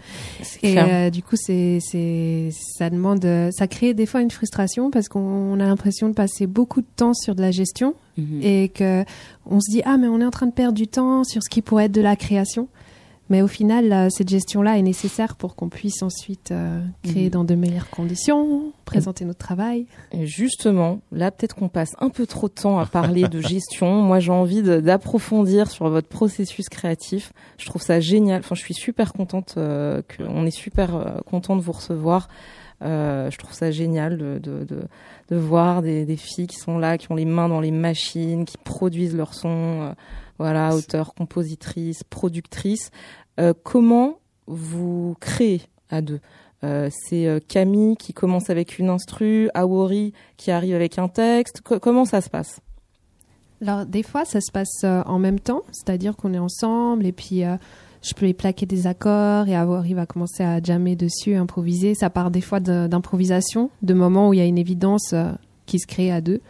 [0.62, 5.08] Et euh, du coup, c'est, c'est, ça demande, ça crée des fois une frustration parce
[5.08, 8.40] qu'on a l'impression de passer beaucoup de temps sur de la gestion Mhm.
[8.42, 9.04] et que
[9.46, 11.48] on se dit ah mais on est en train de perdre du temps sur ce
[11.48, 12.68] qui pourrait être de la création.
[13.30, 17.30] Mais au final, cette gestion-là est nécessaire pour qu'on puisse ensuite euh, créer mhm.
[17.30, 19.86] dans de meilleures conditions, présenter notre travail.
[20.12, 24.02] Et justement, là, peut-être qu'on passe un peu trop de temps à parler de gestion.
[24.02, 27.32] Moi, j'ai envie d'approfondir sur votre processus créatif.
[27.58, 28.40] Je trouve ça génial.
[28.40, 32.28] Enfin, je suis super contente euh, qu'on est super euh, content de vous recevoir.
[32.82, 34.82] Euh, je trouve ça génial de, de, de,
[35.30, 38.44] de voir des, des, filles qui sont là, qui ont les mains dans les machines,
[38.44, 39.82] qui produisent leur son.
[39.82, 39.92] Euh,
[40.38, 42.90] voilà, auteur, compositrice, productrice.
[43.40, 46.20] Euh, comment vous créez à deux?
[46.64, 51.60] Euh, c'est euh, Camille qui commence avec une instru, Awori qui arrive avec un texte.
[51.60, 52.60] comment ça se passe?
[53.60, 57.42] Alors des fois ça se passe en même temps, c'est-à-dire qu'on est ensemble et puis
[58.02, 61.94] je peux les plaquer des accords et avoir, il va commencer à jammer dessus, improviser.
[61.94, 65.32] Ça part des fois d'improvisation, de moments où il y a une évidence euh,
[65.66, 66.40] qui se crée à deux.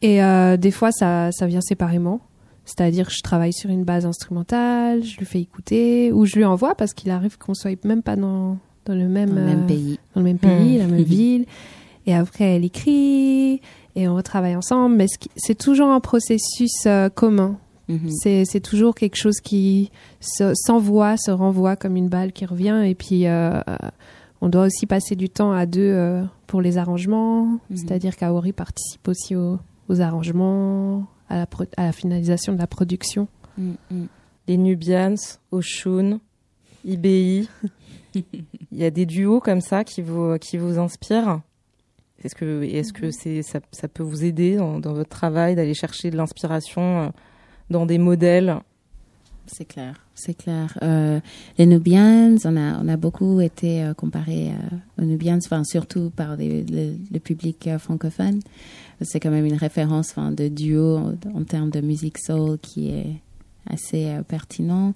[0.00, 2.20] Et euh, des fois, ça, ça vient séparément.
[2.64, 6.44] C'est-à-dire que je travaille sur une base instrumentale, je lui fais écouter, ou je lui
[6.44, 9.98] envoie parce qu'il arrive qu'on soit même pas dans, dans le même, même euh, pays,
[10.14, 11.46] dans le même pays, la même ville.
[12.06, 13.60] Et après, elle écrit
[13.96, 14.96] et on retravaille ensemble.
[14.96, 17.58] Mais c'est toujours un processus commun.
[17.88, 18.10] Mhm.
[18.44, 22.82] C'est toujours quelque chose qui s'envoie, se, renvoie comme une balle qui revient.
[22.84, 23.60] Et puis, euh,
[24.40, 27.44] on doit aussi passer du temps à deux euh, pour les arrangements.
[27.44, 27.76] Mhm.
[27.76, 29.58] C'est-à-dire qu'Aori participe aussi aux,
[30.00, 31.46] arrangements, à la,
[31.76, 33.28] à la, finalisation de la production.
[33.56, 34.08] Mhm.
[34.46, 36.20] Les Nubians, Oshun,
[36.84, 37.48] IBI.
[38.14, 41.40] Il y a des duos comme ça qui vous, qui vous inspirent
[42.24, 45.74] est-ce que, est-ce que c'est, ça, ça, peut vous aider dans, dans votre travail d'aller
[45.74, 47.08] chercher de l'inspiration euh,
[47.70, 48.56] dans des modèles.
[49.50, 50.76] C'est clair, c'est clair.
[50.82, 51.20] Euh,
[51.56, 56.10] les Nubians, on a, on a beaucoup été euh, comparés euh, aux Nubians, enfin, surtout
[56.10, 58.40] par le, public francophone.
[59.00, 62.90] C'est quand même une référence enfin, de duo en, en, termes de musique soul qui
[62.90, 63.14] est
[63.70, 64.92] assez pertinent.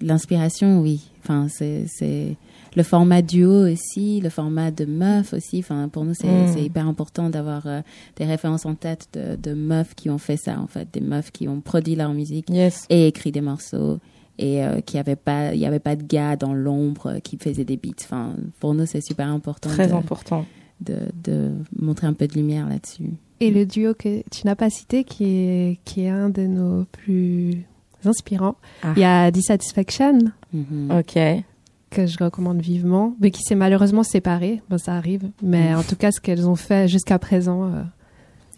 [0.00, 1.10] L'inspiration, oui.
[1.22, 2.36] Enfin, c'est
[2.76, 5.58] le format duo aussi, le format de meuf aussi.
[5.58, 6.58] Enfin, pour nous, c'est mm.
[6.58, 7.80] hyper important d'avoir euh,
[8.16, 11.32] des références en tête de, de, meufs qui ont fait ça, en fait, des meufs
[11.32, 12.50] qui ont produit leur musique
[12.90, 13.98] et écrit des morceaux
[14.38, 17.64] et euh, qui avait pas, il y avait pas de gars dans l'ombre qui faisaient
[17.64, 18.04] des beats.
[18.04, 19.70] Enfin, pour nous, c'est super important.
[19.70, 20.44] Très important.
[20.82, 23.08] De, de, montrer un peu de lumière là-dessus.
[23.40, 26.84] Et le duo que tu n'as pas cité, qui est, qui est un de nos
[26.84, 27.64] plus
[28.04, 28.92] inspirants, ah.
[28.94, 30.18] il y a Dissatisfaction.
[30.54, 31.00] Mm-hmm.
[31.00, 31.44] Ok
[31.90, 34.62] que je recommande vivement, mais qui s'est malheureusement séparé.
[34.68, 35.30] Ben, ça arrive.
[35.42, 37.70] Mais en tout cas, ce qu'elles ont fait jusqu'à présent.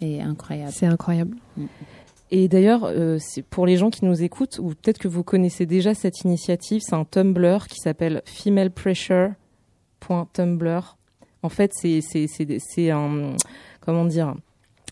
[0.01, 0.71] Euh, incroyable.
[0.73, 1.35] C'est incroyable.
[1.57, 1.65] Mm.
[2.31, 3.17] Et d'ailleurs, euh,
[3.49, 6.93] pour les gens qui nous écoutent, ou peut-être que vous connaissez déjà cette initiative, c'est
[6.93, 10.97] un Tumblr qui s'appelle femalepressure.tumblr.
[11.41, 13.33] En fait, c'est c'est un
[13.79, 14.35] comment dire,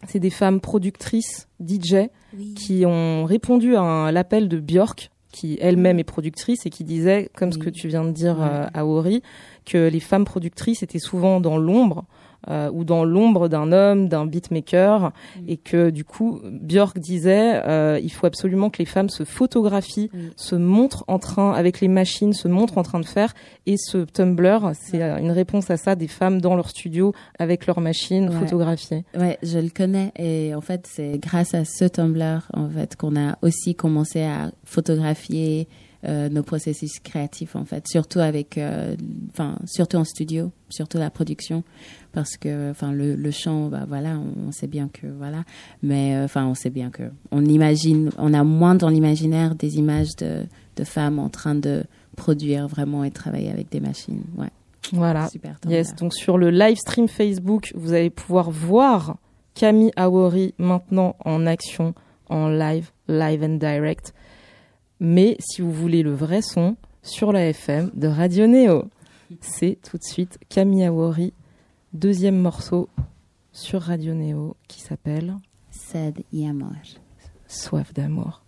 [0.07, 2.09] c'est des femmes productrices DJ
[2.55, 7.51] qui ont répondu à l'appel de Björk qui elle-même est productrice et qui disait, comme
[7.51, 9.21] ce que tu viens de dire euh, à Ori,
[9.65, 12.05] que les femmes productrices étaient souvent dans l'ombre
[12.49, 15.39] euh, ou dans l'ombre d'un homme, d'un beatmaker, mm.
[15.47, 20.09] et que du coup Björk disait euh, il faut absolument que les femmes se photographient,
[20.35, 23.33] se montrent en train avec les machines, se montrent en train de faire,
[23.65, 27.81] et ce Tumblr c'est une réponse à ça des femmes dans leur studio avec leurs
[27.81, 29.03] machines photographiées.
[29.17, 30.11] Ouais, je le connais.
[30.17, 34.51] Et en fait c'est grâce à ce Tumblr en fait qu'on a aussi commencé à
[34.63, 35.67] photographier
[36.05, 38.95] euh, nos processus créatifs en fait, surtout avec, euh,
[39.31, 41.63] enfin surtout en studio, surtout la production,
[42.11, 44.17] parce que enfin le, le chant, bah voilà,
[44.47, 45.43] on, sait bien que voilà,
[45.83, 49.77] mais euh, enfin on sait bien que on imagine, on a moins dans l'imaginaire des
[49.77, 50.43] images de,
[50.75, 51.83] de femmes en train de
[52.15, 54.49] produire vraiment et travailler avec des machines, ouais.
[54.93, 55.27] Voilà.
[55.27, 55.57] Super.
[55.67, 55.95] Yes.
[55.95, 59.17] Donc sur le live stream Facebook, vous allez pouvoir voir
[59.53, 61.93] Camille Awori maintenant en action,
[62.29, 64.13] en live, live and direct.
[65.01, 68.85] Mais si vous voulez le vrai son, sur la FM de Radio Néo.
[69.41, 71.33] C'est tout de suite Camille Awori,
[71.93, 72.89] deuxième morceau
[73.51, 75.35] sur Radio Néo qui s'appelle
[75.71, 76.71] Sed y amor.
[77.47, 78.43] Soif d'amour.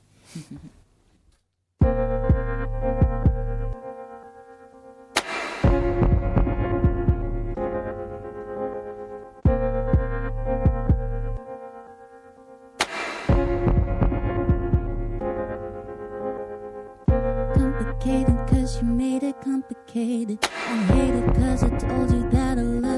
[17.56, 20.40] complicated cause you made it complicated.
[20.44, 22.89] I hate it cause I told you that I loved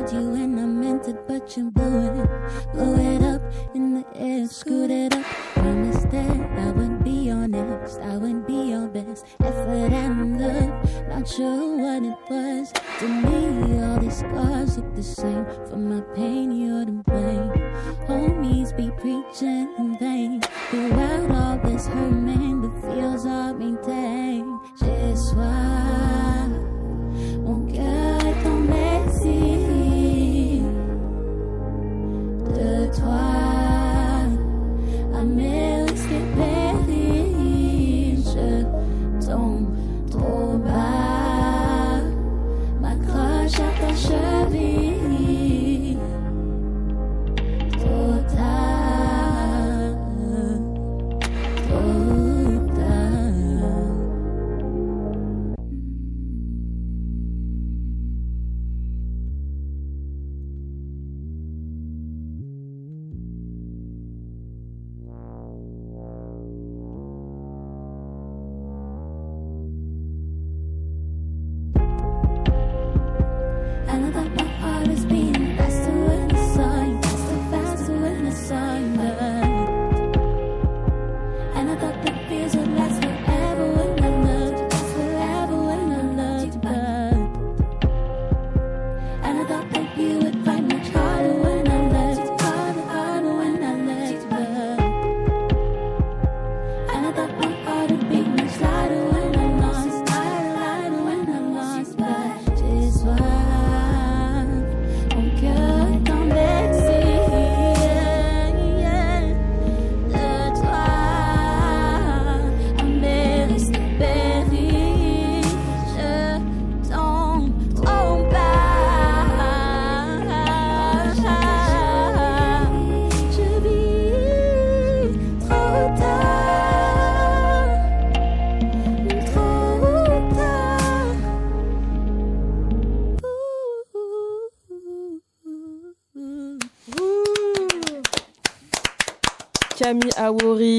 [1.32, 2.30] but you blew it,
[2.74, 3.42] blew it up
[3.74, 5.24] in the air, screwed it up.
[5.56, 11.08] Promised that I would be your next, I would be your best effort and love.
[11.08, 13.82] Not sure what it was to me.
[13.82, 15.46] All these scars look the same.
[15.70, 17.52] For my pain, you're to blame.
[18.08, 20.42] Homies be preaching in vain.
[20.70, 24.60] Throughout all this hurt, man, the feels are maintained.
[24.80, 26.11] J'ai soif,
[32.92, 33.20] toi.
[35.18, 35.71] À mes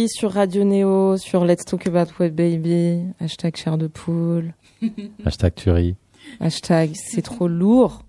[0.09, 4.55] Sur Radio Néo, sur Let's Talk About Web Baby, hashtag chair de poule,
[5.25, 5.97] Hashtag tuerie.
[6.41, 8.03] hashtag c'est trop lourd,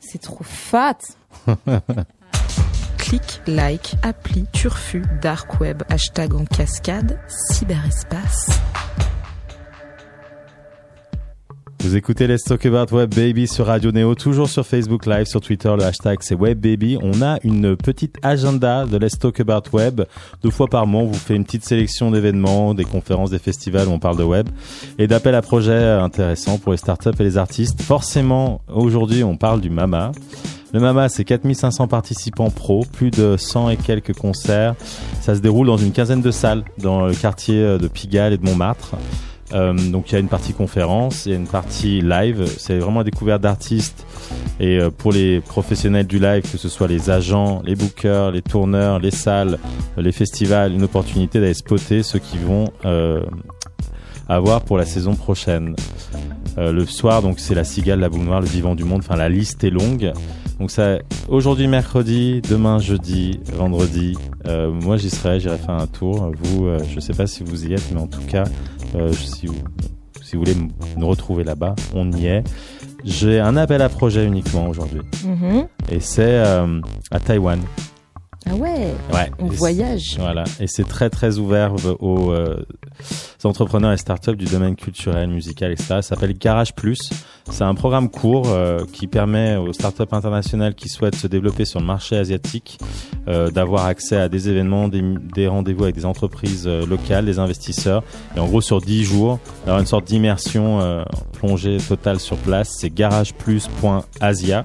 [0.00, 0.98] c'est trop fat.
[2.98, 8.48] Clic, like, appli, turfu, dark web, hashtag en cascade, cyberespace.
[11.80, 15.40] Vous écoutez Let's Talk About Web Baby sur Radio Néo, toujours sur Facebook Live, sur
[15.40, 16.98] Twitter, le hashtag c'est Web Baby.
[17.00, 20.02] On a une petite agenda de Let's Talk About Web.
[20.42, 23.86] Deux fois par mois, on vous fait une petite sélection d'événements, des conférences, des festivals
[23.86, 24.48] où on parle de web
[24.98, 27.80] et d'appels à projets intéressants pour les startups et les artistes.
[27.80, 30.10] Forcément, aujourd'hui, on parle du MAMA.
[30.74, 34.74] Le MAMA, c'est 4500 participants pro, plus de 100 et quelques concerts.
[35.20, 38.44] Ça se déroule dans une quinzaine de salles dans le quartier de Pigalle et de
[38.44, 38.96] Montmartre.
[39.52, 42.44] Euh, donc il y a une partie conférence, a une partie live.
[42.58, 44.06] C'est vraiment la découverte d'artistes.
[44.60, 48.42] Et euh, pour les professionnels du live, que ce soit les agents, les bookers, les
[48.42, 49.58] tourneurs, les salles,
[49.96, 53.24] les festivals, une opportunité d'aller spotter ceux qui vont euh,
[54.28, 55.74] avoir pour la saison prochaine.
[56.58, 59.00] Euh, le soir, donc c'est la cigale, la boule noire, le vivant du monde.
[59.04, 60.12] Enfin, la liste est longue.
[60.58, 64.16] Donc ça, aujourd'hui mercredi, demain jeudi, vendredi.
[64.46, 66.32] Euh, moi j'y serai, j'irai faire un tour.
[66.36, 68.77] Vous, euh, je sais pas si vous y êtes, mais en tout cas, euh,
[69.12, 69.54] si vous
[70.22, 70.56] si vous voulez
[70.96, 72.44] nous retrouver là-bas, on y est.
[73.04, 75.66] J'ai un appel à projet uniquement aujourd'hui, Mhm.
[75.90, 77.60] et c'est euh, à Taïwan.
[78.46, 79.30] Ah ouais, Ouais.
[79.38, 80.16] on Et voyage.
[80.18, 82.64] Voilà, et c'est très très ouvert aux, euh,
[83.44, 85.86] entrepreneurs et startups du domaine culturel, musical, etc.
[85.88, 86.98] Ça s'appelle Garage Plus.
[87.50, 91.80] C'est un programme court euh, qui permet aux startups internationales qui souhaitent se développer sur
[91.80, 92.78] le marché asiatique
[93.26, 95.02] euh, d'avoir accès à des événements, des,
[95.34, 98.02] des rendez-vous avec des entreprises euh, locales, des investisseurs.
[98.36, 102.70] Et en gros, sur 10 jours, d'avoir une sorte d'immersion euh, plongée totale sur place.
[102.78, 104.64] C'est garageplus.asia.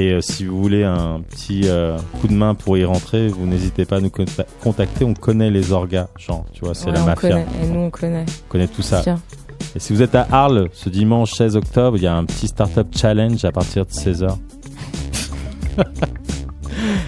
[0.00, 3.46] Et euh, si vous voulez un petit euh, coup de main pour y rentrer, vous
[3.46, 5.04] n'hésitez pas à nous conta- contacter.
[5.04, 7.28] On connaît les orgas, genre, tu vois, c'est Ouais, la on mafia.
[7.30, 7.46] connaît.
[7.62, 8.24] Et nous, on connaît.
[8.46, 9.00] On connaît tout ça.
[9.02, 9.20] Tiens.
[9.74, 12.46] Et si vous êtes à Arles, ce dimanche 16 octobre, il y a un petit
[12.46, 14.36] startup challenge à partir de 16h.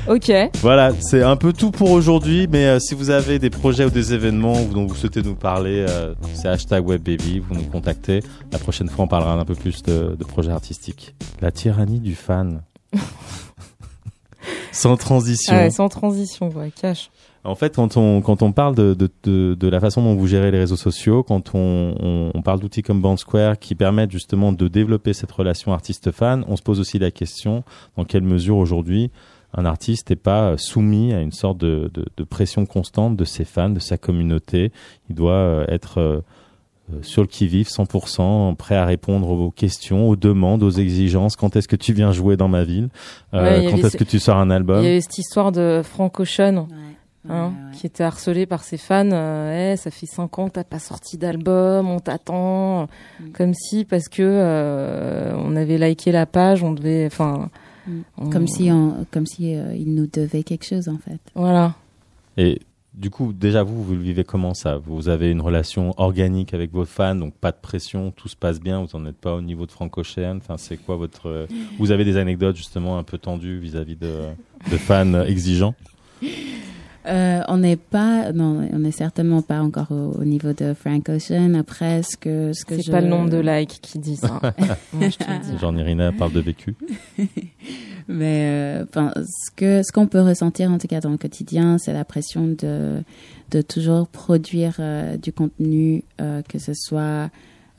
[0.09, 0.33] Ok.
[0.62, 2.48] Voilà, c'est un peu tout pour aujourd'hui.
[2.50, 5.87] Mais euh, si vous avez des projets ou des événements dont vous souhaitez nous parler,
[5.88, 7.38] euh, c'est hashtag WebBaby.
[7.38, 8.20] Vous nous contactez.
[8.50, 11.14] La prochaine fois, on parlera un peu plus de, de projets artistiques.
[11.40, 12.62] La tyrannie du fan.
[14.72, 15.55] sans transition.
[15.55, 17.11] Ah ouais, sans transition, ouais, cash.
[17.42, 20.26] En fait, quand on, quand on parle de, de, de, de, la façon dont vous
[20.26, 24.53] gérez les réseaux sociaux, quand on, on, on parle d'outils comme Bandsquare qui permettent justement
[24.53, 27.64] de développer cette relation artiste-fan, on se pose aussi la question
[27.96, 29.11] dans quelle mesure aujourd'hui
[29.55, 33.44] un artiste n'est pas soumis à une sorte de, de, de, pression constante de ses
[33.44, 34.72] fans, de sa communauté.
[35.09, 36.20] Il doit euh, être euh,
[37.03, 41.37] sur le qui-vive 100%, prêt à répondre aux questions, aux demandes, aux exigences.
[41.37, 42.88] Quand est-ce que tu viens jouer dans ma ville?
[43.35, 44.81] Euh, ouais, Quand est-ce que tu sors un album?
[44.81, 46.66] Il y avait cette histoire de Frank Ocean.
[46.70, 46.76] Ouais.
[47.29, 47.76] Hein, ouais.
[47.76, 49.11] qui était harcelé par ses fans.
[49.12, 52.85] Euh, hey, ça fait cinq ans que t'as pas sorti d'album, on t'attend,
[53.20, 53.33] Mm.
[53.35, 57.50] comme si parce que euh, on avait liké la page, on devait, enfin,
[57.87, 58.00] Mm.
[58.16, 61.18] on- Comme si, on, comme si euh, il nous devait quelque chose en fait.
[61.35, 61.74] voilà.
[62.38, 62.61] Et
[62.94, 64.76] du coup, déjà vous, vous le vivez comment ça?
[64.76, 68.61] Vous avez une relation organique avec vos fans, donc pas de pression, tout se passe
[68.61, 70.37] bien, vous n'en êtes pas au niveau de Frank Ocean?
[70.38, 71.46] Enfin, c'est quoi votre
[71.79, 75.74] Vous avez des anecdotes justement un peu tendues vis-à-vis de fans exigeants?
[77.07, 81.09] Euh, on n'est pas, non, on n'est certainement pas encore au, au niveau de Frank
[81.09, 81.55] Ocean.
[81.55, 82.91] Après, ce que, ce que C'est je...
[82.91, 84.41] pas le nombre de likes qui dit ça.
[84.93, 85.59] Moi, je te le dis.
[85.59, 86.75] Genre Irina parle de vécu.
[88.09, 91.79] Mais euh, enfin, ce que ce qu'on peut ressentir en tout cas dans le quotidien,
[91.79, 93.03] c'est la pression de
[93.51, 97.31] de toujours produire euh, du contenu, euh, que ce soit,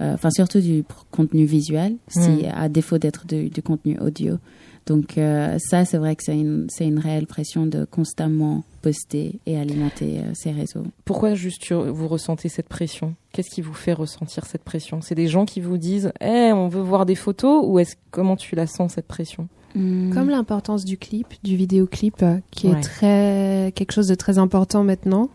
[0.02, 2.52] euh, enfin surtout du contenu visuel, si Mm.
[2.56, 4.38] à défaut d'être du, du contenu audio.
[4.88, 9.40] Donc euh, ça, c'est vrai que c'est une c'est une réelle pression de constamment poster
[9.46, 10.84] et alimenter euh, ces réseaux.
[11.06, 13.14] Pourquoi juste tu- vous ressentez cette pression?
[13.32, 15.00] Qu'est-ce qui vous fait ressentir cette pression?
[15.02, 18.36] C'est des gens qui vous disent, eh, on veut voir des photos, ou est-ce comment
[18.36, 19.48] tu la sens cette pression?
[19.74, 22.78] Comme l'importance du clip, du vidéoclip, euh, qui Ouais.
[22.78, 25.30] est très quelque chose de très important maintenant.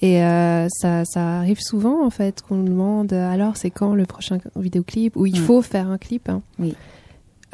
[0.00, 4.04] Et euh, ça, ça arrive souvent en fait qu'on nous demande alors c'est quand le
[4.04, 5.14] prochain vidéoclip?
[5.16, 6.28] Ou il faut faire un clip.
[6.28, 6.42] hein.
[6.58, 6.74] Oui.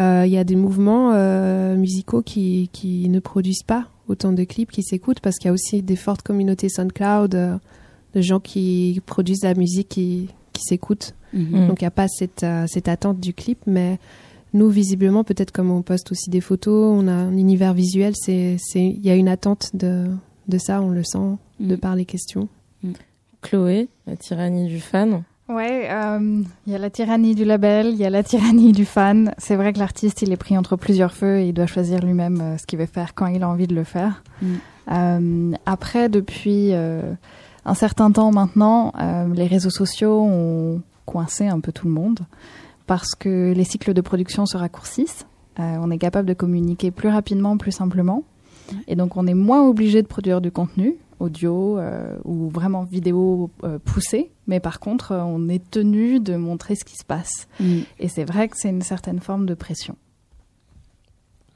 [0.01, 4.45] Euh, Il y a des mouvements euh, musicaux qui, qui ne produisent pas autant de
[4.45, 7.57] clips qui s'écoutent parce qu'il y a aussi des fortes communautés SoundCloud euh,
[8.15, 11.15] de gens qui produisent de la musique qui, qui s'écoutent.
[11.35, 11.69] Mhm.
[11.69, 13.99] Donc il n'y a pas cette, euh, cette attente du clip, mais
[14.55, 18.57] nous, visiblement, peut-être comme on poste aussi des photos, on a un univers visuel, c'est,
[18.59, 20.07] c'est, il y a une attente de,
[20.49, 21.79] de ça, on le sent de Mm.
[21.79, 22.49] par les questions.
[23.43, 25.23] Chloé, la tyrannie du fan.
[25.49, 28.85] Ouais, euh, il y a la tyrannie du label, il y a la tyrannie du
[28.85, 29.33] fan.
[29.39, 32.41] C'est vrai que l'artiste, il est pris entre plusieurs feux et il doit choisir lui-même
[32.41, 34.23] euh, ce qu'il veut faire quand il a envie de le faire.
[34.43, 34.47] Mm.
[34.91, 38.93] Euh, après, depuis un certain temps maintenant,
[39.35, 42.21] les réseaux sociaux ont coincé un peu tout le monde
[42.87, 45.27] parce que les cycles de production se raccourcissent.
[45.59, 48.23] On est capable de communiquer plus rapidement, plus simplement.
[48.87, 53.51] Et donc, on est moins obligé de produire du contenu audio euh, ou vraiment vidéo
[53.65, 54.31] euh, poussée.
[54.47, 57.49] Mais par contre, euh, on est tenu de montrer ce qui se passe.
[57.61, 57.81] Mm.
[57.99, 59.97] Et c'est vrai que c'est une certaine forme de pression.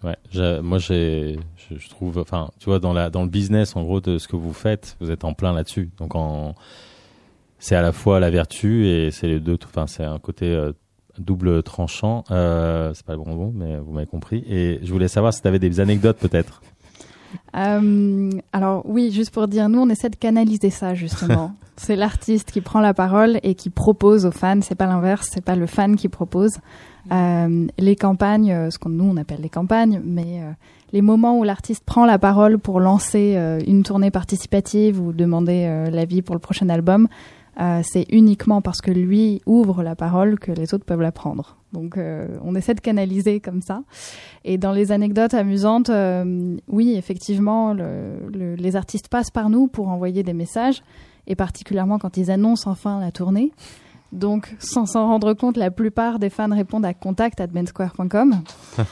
[0.02, 0.16] Ouais,
[0.62, 4.00] moi j'ai, je, je trouve, enfin, tu vois, dans la, dans le business, en gros,
[4.00, 5.90] de ce que vous faites, vous êtes en plein là-dessus.
[5.98, 6.56] Donc, en,
[7.60, 10.72] c'est à la fois la vertu et c'est les deux, enfin, c'est un côté euh,
[11.18, 12.24] double tranchant.
[12.32, 14.44] Euh, c'est pas le bon mot, mais vous m'avez compris.
[14.48, 16.62] Et je voulais savoir si tu avais des anecdotes peut-être.
[17.56, 21.52] Euh, alors oui, juste pour dire, nous on essaie de canaliser ça justement.
[21.76, 24.60] c'est l'artiste qui prend la parole et qui propose aux fans.
[24.62, 26.58] C'est pas l'inverse, c'est pas le fan qui propose.
[27.10, 30.52] Euh, les campagnes, euh, ce qu'on nous on appelle les campagnes, mais euh,
[30.92, 35.64] les moments où l'artiste prend la parole pour lancer euh, une tournée participative ou demander
[35.66, 37.08] euh, l'avis pour le prochain album,
[37.60, 41.56] euh, c'est uniquement parce que lui ouvre la parole que les autres peuvent la prendre.
[41.72, 43.82] Donc euh, on essaie de canaliser comme ça.
[44.44, 49.68] Et dans les anecdotes amusantes, euh, oui, effectivement, le- le- les artistes passent par nous
[49.68, 50.82] pour envoyer des messages,
[51.26, 53.52] et particulièrement quand ils annoncent enfin la tournée.
[54.12, 58.42] Donc, sans s'en rendre compte, la plupart des fans répondent à contact@bensquare.com.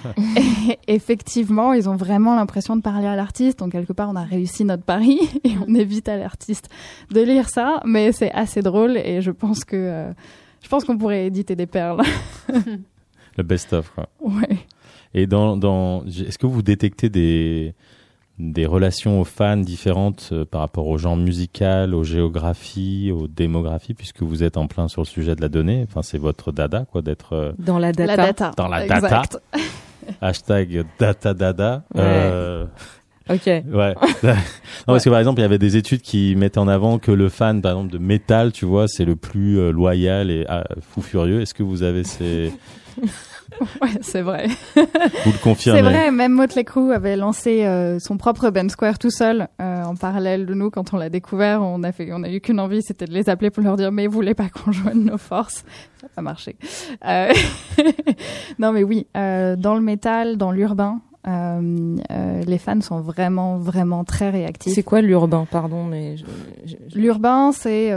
[0.66, 3.58] et effectivement, ils ont vraiment l'impression de parler à l'artiste.
[3.58, 6.70] Donc, quelque part, on a réussi notre pari et on évite à l'artiste
[7.10, 7.82] de lire ça.
[7.84, 10.12] Mais c'est assez drôle et je pense que euh,
[10.62, 12.02] je pense qu'on pourrait éditer des perles.
[13.36, 14.08] Le best-of, quoi.
[14.20, 14.58] ouais.
[15.12, 17.74] Et dans, dans, est-ce que vous détectez des,
[18.40, 23.94] des relations aux fans différentes euh, par rapport au genre musical, aux géographies, aux démographies,
[23.94, 25.84] puisque vous êtes en plein sur le sujet de la donnée.
[25.88, 28.16] Enfin, c'est votre dada, quoi, d'être euh, Dans la data.
[28.16, 28.50] La data.
[28.56, 29.02] Dans la Exact.
[29.10, 29.40] data.
[30.20, 31.84] hashtag data dada.
[31.94, 32.00] Ouais.
[32.02, 32.64] Euh,
[33.28, 33.46] Ok.
[33.46, 33.62] ouais.
[34.24, 34.34] non,
[34.86, 37.28] parce que par exemple, il y avait des études qui mettaient en avant que le
[37.28, 41.00] fan, par exemple, de métal, tu vois, c'est le plus euh, loyal et ah, fou
[41.00, 41.40] furieux.
[41.40, 42.52] Est-ce que vous avez ces
[43.82, 44.46] ouais, c'est vrai.
[44.76, 45.78] Vous le confirmez.
[45.78, 49.84] C'est vrai, même Motley Crue avait lancé euh, son propre band square tout seul euh,
[49.84, 51.62] en parallèle de nous quand on l'a découvert.
[51.62, 53.92] On a fait, on a eu qu'une envie, c'était de les appeler pour leur dire
[53.92, 55.64] mais vous voulez pas qu'on joigne nos forces
[56.00, 56.56] Ça n'a pas marché.
[57.06, 57.32] Euh...
[58.58, 61.00] non mais oui, euh, dans le métal, dans l'urbain.
[61.26, 64.74] les fans sont vraiment vraiment très réactifs.
[64.74, 65.46] C'est quoi l'urbain?
[65.50, 66.24] Pardon, mais je,
[66.64, 66.98] je...
[66.98, 67.92] l'urbain c'est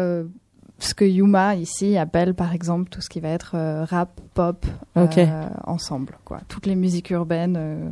[0.79, 4.65] ce que Yuma ici appelle par exemple tout ce qui va être euh, rap, pop
[4.95, 5.27] okay.
[5.29, 6.41] euh, ensemble, quoi.
[6.47, 7.89] Toutes les musiques urbaines euh,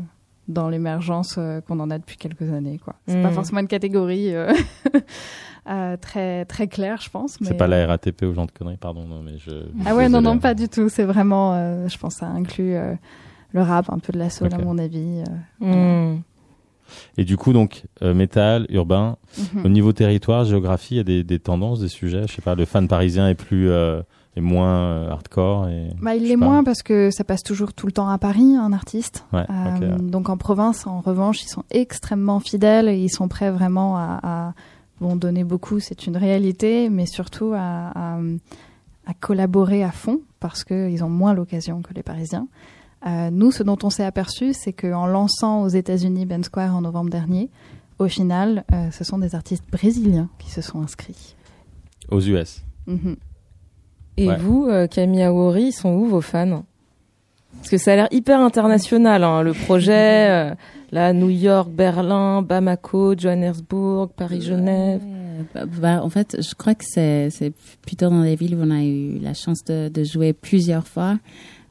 [0.47, 2.95] dans l'émergence euh, qu'on en a depuis quelques années, quoi.
[3.07, 3.23] C'est Mm.
[3.23, 4.51] pas forcément une catégorie euh,
[5.69, 7.33] euh, très très claire, je pense.
[7.41, 9.05] C'est mais- pas la RATP ou genre de conneries, pardon.
[9.05, 9.51] Non, mais je.
[9.85, 10.89] Ah ouais, non, non, pas du tout.
[10.89, 12.93] C'est vraiment, euh, je pense, ça inclut euh,
[13.53, 15.23] le rap, un peu de la soul à mon avis.
[15.61, 16.15] euh.
[17.17, 19.17] Et du coup, donc, euh, métal, urbain.
[19.37, 19.65] Mhm.
[19.65, 22.23] Au niveau territoire, géographie, il y a des, des tendances, des sujets.
[22.27, 24.01] Je sais pas, le fan parisien est plus, euh,
[24.35, 25.89] est moins euh, hardcore et.
[26.01, 28.73] Bah, il l'est moins parce que ça passe toujours tout le temps à Paris, un
[28.73, 29.25] artiste.
[29.33, 29.87] Ouais, ok, ouais.
[29.99, 34.19] Donc en province, en revanche, ils sont extrêmement fidèles et ils sont prêts vraiment à,
[34.23, 34.53] à
[34.99, 38.19] bon, donner beaucoup, c'est une réalité, mais surtout à, à,
[39.05, 42.47] à collaborer à fond parce qu'ils ont moins l'occasion que les Parisiens.
[43.07, 46.81] Euh, nous, ce dont on s'est aperçu, c'est qu'en lançant aux États-Unis Ben Square en
[46.81, 47.49] novembre dernier,
[47.99, 51.35] au final, euh, ce sont des artistes brésiliens qui se sont inscrits.
[52.09, 52.61] Aux US.
[52.87, 53.15] Mhm.
[54.17, 54.37] Et Ouais.
[54.37, 55.27] vous, euh, Camille
[55.59, 56.63] ils sont où vos fans?
[57.57, 59.91] Parce que ça a l'air hyper international, hein, le projet.
[60.51, 60.55] euh,
[60.91, 65.01] là, New York, Berlin, Bamako, Johannesburg, Paris-Genève.
[65.03, 68.61] Ouais, bah, bah, en fait, je crois que c'est c'est plutôt dans les villes où
[68.61, 71.17] on a eu la chance de, de jouer plusieurs fois.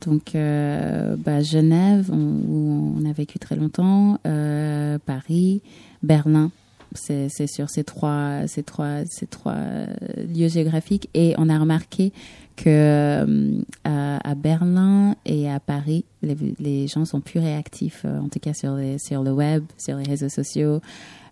[0.00, 5.62] Donc, euh, bah, Genève, où on a vécu très longtemps, euh, Paris,
[6.02, 6.50] Berlin.
[6.92, 9.86] C'est sur ces trois, ces trois, ces trois euh,
[10.34, 11.08] lieux géographiques.
[11.14, 12.12] Et on a remarqué
[12.56, 18.74] que à, Berlin et à Paris, les, gens sont plus réactifs, en tout cas sur,
[18.74, 20.80] les, sur le web, sur les réseaux sociaux.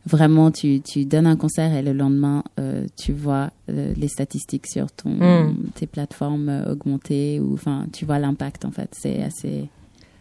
[0.08, 4.66] Vraiment, tu, tu donnes un concert et le lendemain, euh, tu vois euh, les statistiques
[4.66, 5.54] sur ton, Mm.
[5.74, 8.88] tes plateformes euh, augmenter ou enfin, tu vois l'impact en fait.
[8.92, 9.68] C'est assez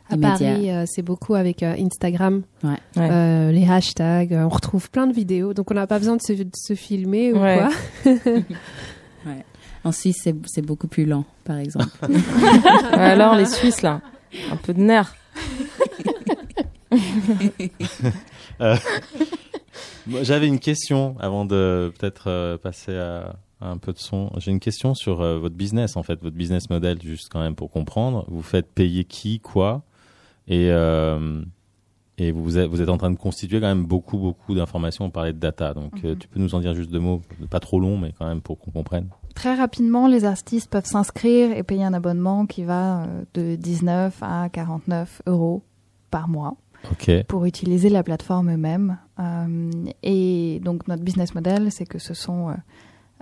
[0.10, 0.54] À immédiat.
[0.54, 2.78] Paris, euh, c'est beaucoup avec euh, Instagram, Ouais.
[2.98, 3.52] Ouais.
[3.52, 4.34] les hashtags.
[4.34, 6.74] euh, on retrouve plein de vidéos, donc on n'a pas besoin de se, de se
[6.76, 7.60] filmer ou Ouais.
[7.60, 8.14] quoi.
[9.84, 11.88] En Suisse, c'est c'est beaucoup plus lent, par exemple.
[12.92, 14.02] Alors, les Suisses, là,
[14.52, 15.16] un peu de nerfs.
[20.08, 24.32] Moi, J'avais une question avant de peut-être euh, passer à, un peu de son.
[24.38, 27.56] J'ai une question sur euh, votre business, en fait, votre business model, juste quand même
[27.56, 28.26] pour comprendre.
[28.30, 29.84] Vous faites payer qui, quoi?
[30.48, 31.42] Et, euh,
[32.18, 35.06] et vous, êtes, vous êtes en train de constituer quand même beaucoup, beaucoup d'informations.
[35.06, 35.74] On parlait de data.
[35.74, 36.18] Donc, euh, Mhm.
[36.18, 38.58] tu peux nous en dire juste deux mots, pas trop long, mais quand même pour
[38.60, 39.10] qu'on comprenne.
[39.36, 44.18] Très rapidement, les artistes peuvent s'inscrire et payer un abonnement qui va euh, de 19
[44.24, 45.64] à 49 euros
[46.10, 46.56] par mois
[47.28, 48.98] Pour utiliser la plateforme eux-mêmes.
[49.20, 49.72] Euh,
[50.04, 52.54] et donc notre business model, c'est que ce sont euh,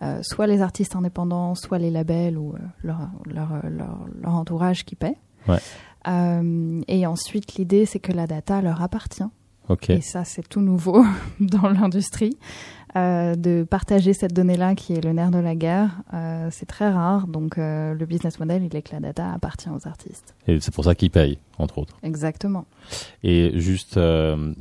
[0.03, 4.95] euh, soit les artistes indépendants, soit les labels ou leur, leur, leur, leur entourage qui
[4.95, 5.15] paie.
[5.47, 5.59] Ouais.
[6.07, 9.23] Euh, et ensuite, l'idée, c'est que la data leur appartient.
[9.89, 11.03] Et ça, c'est tout nouveau
[11.39, 12.37] dans l'industrie.
[12.97, 16.89] Euh, de partager cette donnée-là qui est le nerf de la guerre, euh, c'est très
[16.89, 17.27] rare.
[17.27, 20.33] Donc euh, le business model, il est que la data appartient aux artistes.
[20.47, 21.97] Et c'est pour ça qu'ils payent, entre autres.
[22.03, 22.63] Exactement.
[23.21, 23.99] Et juste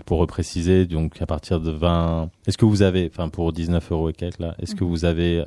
[0.05, 4.09] pour repréciser, donc à partir de 20, est-ce que vous avez, enfin pour 19 euros
[4.11, 4.91] et quelques là, est-ce que Mhm.
[4.91, 5.45] vous avez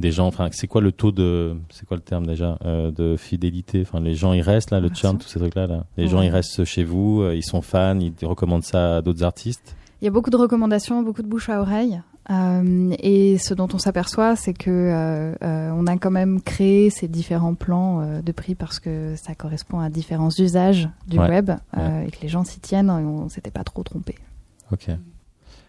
[0.00, 3.82] des gens, enfin c'est quoi le taux de, c'est quoi le terme déjà, de fidélité,
[3.82, 5.84] enfin les gens ils restent là, le churn, tous ces trucs là, là.
[5.96, 9.76] les gens ils restent chez vous, ils sont fans, ils recommandent ça à d'autres artistes?
[10.02, 12.02] Il y a beaucoup de recommandations, beaucoup de bouche à oreille.
[12.30, 16.90] Euh, et ce dont on s'aperçoit, c'est que euh, euh, on a quand même créé
[16.90, 21.28] ces différents plans de prix parce que ça correspond à différents usages du Ouais.
[21.28, 24.16] web et que les gens s'y tiennent et on s'était pas trop trompé.
[24.72, 24.88] Ok.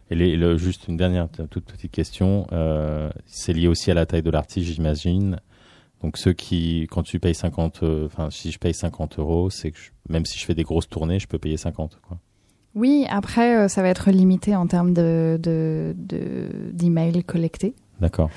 [0.09, 2.45] Et les- le- juste une dernière toute petite question,
[3.25, 5.39] c'est lié aussi à la taille de l'artiste, j'imagine.
[6.01, 9.71] Donc ceux qui, quand tu payes 50, euh, enfin si je paye 50 euros, c'est
[9.71, 11.97] que je- même si je fais des grosses tournées, je peux payer 50.
[12.05, 12.17] Quoi.
[12.75, 17.75] Oui, après euh, ça va être limité en termes de de- de- d'emails collectés.
[18.01, 18.29] D'accord.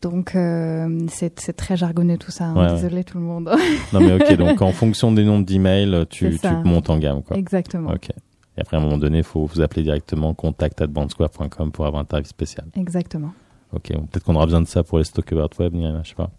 [0.00, 2.46] Donc euh, c'est c'est très jargonneux tout ça.
[2.46, 2.54] hein.
[2.56, 2.74] Ouais, ouais.
[2.74, 3.50] Désolé tout le monde.
[3.92, 6.52] Non mais ok, donc en fonction des nombres d'emails, tu, C'est tu ça.
[6.64, 7.22] montes en gamme.
[7.22, 7.36] Quoi.
[7.36, 7.90] Exactement.
[7.92, 8.08] Ok.
[8.56, 12.04] Et après à un moment donné, il faut vous appeler directement contact@bandsquare.com pour avoir un
[12.04, 12.66] tarif spécial.
[12.76, 13.32] Exactement.
[13.72, 16.14] Ok, bon, peut-être qu'on aura besoin de ça pour les stock about web, je sais
[16.14, 16.30] pas.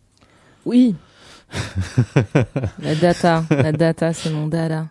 [0.66, 0.96] Oui.
[2.80, 4.88] la data, la data, c'est mon data.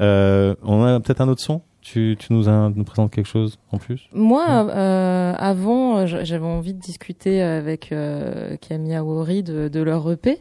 [0.00, 1.62] Euh, on a peut-être un autre son?
[1.92, 4.08] Tu, tu nous, as- nous présentes quelque chose en plus?
[4.12, 9.80] Moi, euh, avant, euh, j- j'avais envie de discuter avec euh, Camille Awori de, de
[9.80, 10.38] leur EP.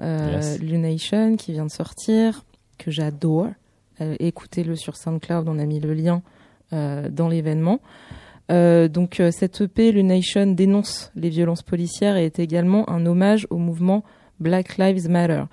[0.00, 2.44] euh, Lunation qui vient de sortir,
[2.78, 3.48] que j'adore.
[4.00, 6.22] Écoutez-le sur SoundCloud, on a mis le lien
[6.72, 7.78] dans l'événement.
[8.48, 14.02] Donc cette EP, Lunation, dénonce les violences policières et est également un hommage au mouvement
[14.40, 15.44] Black Lives Matter.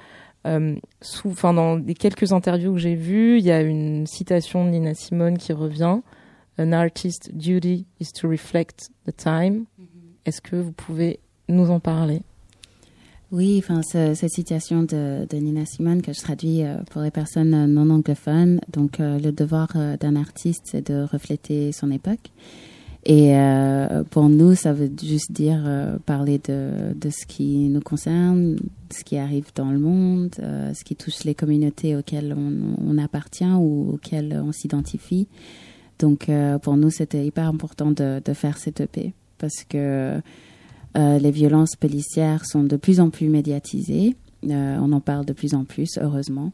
[0.48, 4.70] Euh, sous, dans les quelques interviews que j'ai vues, il y a une citation de
[4.72, 6.00] Nina Simone qui revient.
[6.58, 9.66] An artist's duty is to reflect the time.
[10.26, 12.22] Est-ce que vous pouvez nous en parler?
[13.32, 17.12] Oui, enfin, ce- cette citation de, de Nina Simone que je traduis euh, pour les
[17.12, 18.60] personnes euh, non anglophones.
[18.74, 19.68] Donc, euh, le devoir
[20.00, 22.32] d'un artiste, c'est de refléter son époque.
[23.10, 27.82] Et euh, pour nous, ça veut juste dire euh, parler de, de ce qui nous
[27.82, 28.58] concerne,
[28.92, 33.52] ce qui arrive dans le monde, euh, ce qui touche les communautés auxquelles on, appartient
[33.52, 35.28] ou auxquelles on s'identifie.
[35.98, 36.30] Donc,
[36.62, 40.22] pour nous, c'était hyper important de, de faire cette EP parce que
[40.96, 44.16] les violences policières sont de plus en plus médiatisées.
[44.44, 46.54] On en parle de plus en plus, heureusement.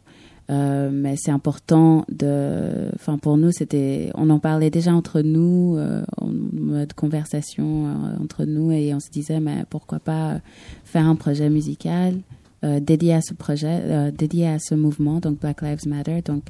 [0.52, 2.90] Euh, mais c'est important de.
[2.94, 4.12] Enfin, pour nous, c'était.
[4.14, 9.00] On en parlait déjà entre nous, euh, en mode conversation euh, entre nous, et on
[9.00, 10.40] se disait, mais pourquoi pas
[10.84, 12.20] faire un projet musical
[12.66, 16.44] euh, dédié à ce projet, euh, dédié à ce mouvement, donc Black Lives Matter, donc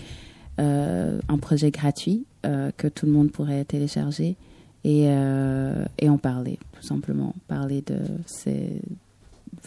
[0.60, 4.38] euh, un projet gratuit euh, que tout le monde pourrait télécharger
[4.84, 7.34] et, euh, et en parler, tout simplement.
[7.48, 8.82] Parler de ces,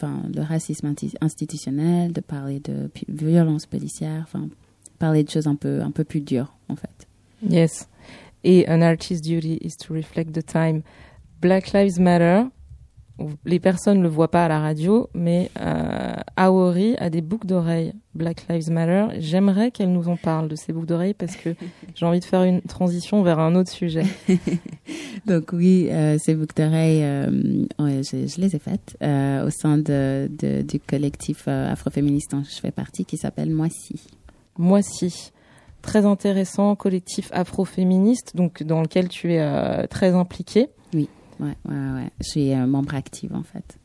[0.01, 4.49] enfin, le racisme institutionnel, de parler de violence policière, enfin,
[4.97, 7.07] parler de choses un peu, un peu plus dures, en fait.
[7.47, 7.87] Yes.
[8.43, 10.83] Et An artist's duty is to reflect the time.
[11.41, 12.45] Black Lives Matter.
[13.45, 17.47] Les personnes ne le voient pas à la radio, mais euh, Aori a des boucles
[17.47, 19.07] d'oreilles Black Lives Matter.
[19.19, 21.53] J'aimerais qu'elle nous en parle de ces boucles d'oreilles parce que
[21.95, 24.03] j'ai envie de faire une transition vers un autre sujet.
[25.25, 30.29] Donc oui, euh, ces boucles d'oreilles, euh, je, je les ai faites au sein de,
[30.39, 34.01] de- du collectif afroféministe dont je fais partie qui s'appelle Moissy.
[34.57, 35.31] Moi si.
[35.81, 40.67] Très intéressant, collectif afroféministe, donc dans lequel tu es euh, très impliqué.
[41.39, 42.09] Ouais, ouais, ouais.
[42.21, 43.77] Je suis euh, membre active en fait.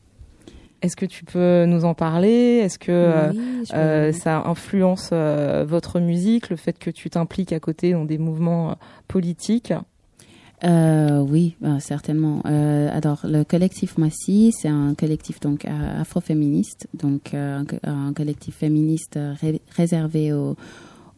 [0.81, 2.59] Est-ce que tu peux nous en parler?
[2.63, 7.53] Est-ce que euh, Oui, Euh, ça influence euh, votre musique, le fait que tu t'impliques
[7.53, 8.75] à côté dans des mouvements
[9.07, 9.73] politiques?
[10.63, 12.41] Euh, oui, euh, certainement.
[12.43, 19.19] Alors, le collectif Moissy, c'est un collectif donc afroféministe, donc un, co- un collectif féministe
[19.41, 20.55] ré- réservé aux,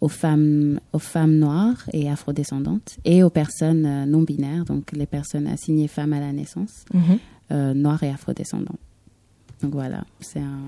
[0.01, 5.05] aux femmes, aux femmes noires et afrodescendantes et aux personnes euh, non binaires, donc les
[5.07, 6.85] personnes assignées femmes à la naissance,
[7.51, 8.77] euh, noires et afrodescendantes.
[9.63, 10.59] Donc voilà, c'est un,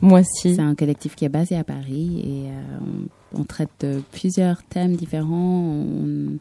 [0.00, 0.54] Moi si.
[0.54, 4.62] c'est un collectif qui est basé à Paris et euh, on, on traite de plusieurs
[4.62, 5.64] thèmes différents.
[5.64, 6.38] On-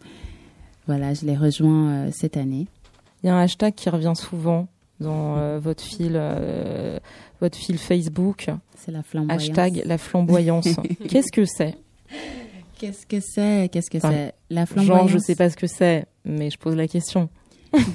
[0.86, 2.68] voilà, je les rejoins euh, cette année.
[3.24, 4.68] Il y a un hashtag qui revient souvent
[4.99, 6.22] dans euh, votre fil,
[7.41, 8.49] votre fil Facebook.
[8.78, 9.41] C'est la flamboyance.
[9.49, 10.68] Hashtag la flamboyance.
[11.09, 11.76] Qu'est-ce que c'est?
[12.80, 13.70] Qu'est-ce que c'est?
[13.72, 14.34] Qu'est-ce que Enfin, c'est?
[14.49, 14.97] La flamboyance.
[14.99, 17.30] Genre, je sais pas ce que c'est, mais je pose la question.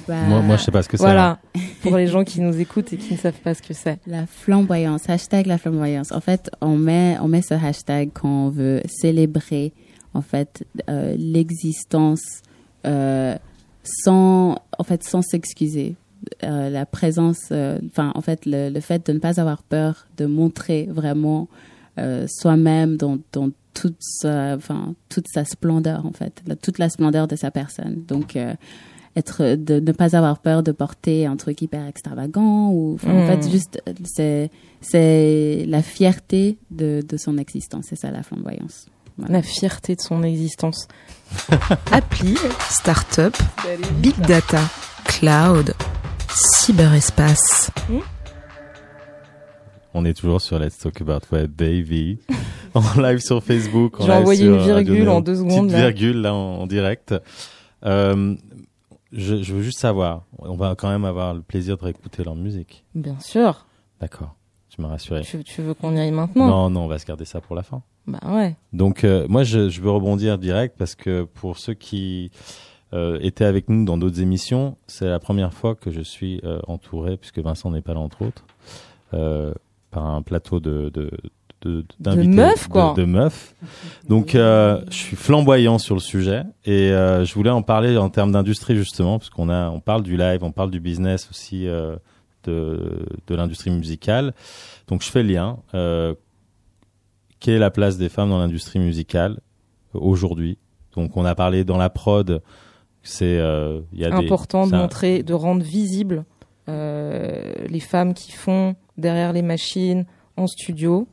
[0.07, 1.03] Bah, Moi, moi, je sais pas ce que c'est.
[1.03, 1.39] Voilà,
[1.81, 3.99] pour les gens qui nous écoutent et qui ne savent pas ce que c'est.
[4.07, 6.11] La flamboyance, hashtag la flamboyance.
[6.11, 9.73] En fait, on met, on met ce hashtag quand on veut célébrer
[10.13, 12.41] en fait euh, l'existence
[12.85, 13.37] euh,
[13.83, 15.95] sans, en fait, sans s'excuser.
[16.43, 20.07] Euh, la présence, euh, enfin, en fait, le, le fait de ne pas avoir peur
[20.17, 21.47] de montrer vraiment
[21.99, 26.89] euh, soi-même dans, dans toute sa, enfin, toute sa splendeur, en fait, la- toute la
[26.89, 28.03] splendeur de sa personne.
[28.07, 28.53] Donc, euh,
[29.15, 33.27] être, de ne pas avoir peur de porter un truc hyper extravagant ou, enfin, en
[33.27, 37.85] fait, juste, euh, c'est, c'est la fierté de, de son existence.
[37.89, 38.85] C'est ça, la flamboyance.
[39.17, 39.33] Voilà.
[39.37, 40.87] La fierté de son existence.
[41.91, 42.35] Appli,
[42.69, 43.35] start-up,
[44.01, 44.61] big data,
[45.05, 45.73] cloud,
[46.59, 47.71] cyberespace.
[49.93, 52.19] On est toujours sur Let's Talk About Web Baby.
[52.75, 53.95] en live sur Facebook.
[53.99, 55.89] J'ai envoyé une virgule en deux secondes, Petite là.
[55.89, 57.15] virgule là en, en direct.
[57.85, 58.35] Euh,
[59.11, 60.25] je, je veux juste savoir.
[60.37, 62.83] On va quand même avoir le plaisir de réécouter leur musique.
[62.93, 63.65] Bien sûr.
[63.99, 64.35] D'accord.
[64.69, 65.21] Tu m'as rassuré.
[65.21, 66.47] Tu, tu veux qu'on y aille maintenant?
[66.47, 67.81] Non, non, on va se garder ça pour la fin.
[68.05, 68.55] Bah ouais.
[68.73, 72.31] Donc euh, moi je, je veux rebondir direct parce que pour ceux qui
[72.93, 77.17] euh, étaient avec nous dans d'autres émissions, c'est la première fois que je suis entouré,
[77.17, 78.45] puisque Vincent n'est pas là entre autres,
[79.91, 81.11] par un plateau de de
[81.61, 82.93] de, d'invités- meufs, quoi.
[82.95, 83.53] de, de meufs.
[84.07, 88.09] Donc euh, je suis flamboyant sur le sujet et euh, je voulais en parler en
[88.09, 91.67] termes d'industrie justement parce qu'on a on parle du live, on parle du business aussi
[91.67, 91.97] euh,
[92.45, 94.33] de de l'industrie musicale.
[94.87, 95.57] Donc je fais le lien.
[95.73, 96.15] Euh,
[97.41, 99.39] quelle est la place des femmes dans l'industrie musicale
[99.93, 100.57] aujourd'hui
[100.95, 102.41] Donc on a parlé dans la prod,
[103.03, 106.23] c'est euh, il y a des- Important de un- montrer, de rendre visible
[106.69, 110.05] euh, les femmes qui font derrière les machines,
[110.37, 111.07] en studio.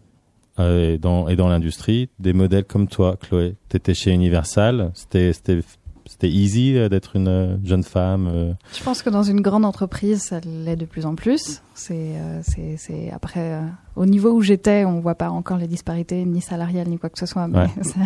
[0.58, 3.56] Euh, et dans, et dans l'industrie, des modèles comme toi, Chloé.
[3.68, 8.54] Tu étais chez Universal, c'était c'était easy euh, d'être une euh, jeune femme.
[8.72, 11.62] Je pense que dans une grande entreprise, ça l'est de plus en plus.
[11.74, 13.60] C'est c'est après
[13.96, 17.18] au niveau où j'étais, on voit pas encore les disparités ni salariales ni quoi que
[17.18, 18.00] ce soit, mais ça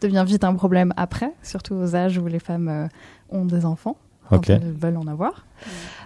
[0.00, 2.88] devient vite un problème après, surtout aux âges où les femmes
[3.28, 3.98] ont des enfants
[4.30, 5.44] quand elles veulent en avoir.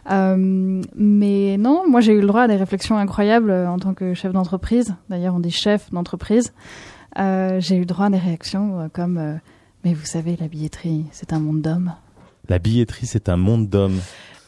[0.09, 4.33] mais non, moi j'ai eu le droit à des réflexions incroyables en tant que chef
[4.33, 4.95] d'entreprise.
[5.09, 6.53] D'ailleurs, on dit chef d'entreprise.
[7.17, 9.39] j'ai eu le droit à des réactions comme
[9.85, 11.93] mais vous savez, la billetterie, c'est un monde d'hommes.
[12.49, 14.01] La billetterie, c'est un monde d'hommes.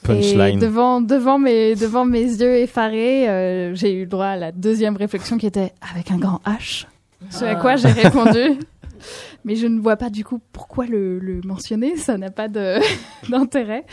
[0.03, 0.57] Punchline.
[0.57, 4.53] Et devant, devant, mes, devant mes yeux effarés, euh, j'ai eu le droit à la
[4.53, 6.87] deuxième réflexion qui était avec un grand H.
[7.29, 8.59] Ce à quoi j'ai répondu.
[9.47, 12.49] Mais je ne vois pas du coup pourquoi le, le mentionner, ça n'a pas
[13.29, 13.87] d'intérêt.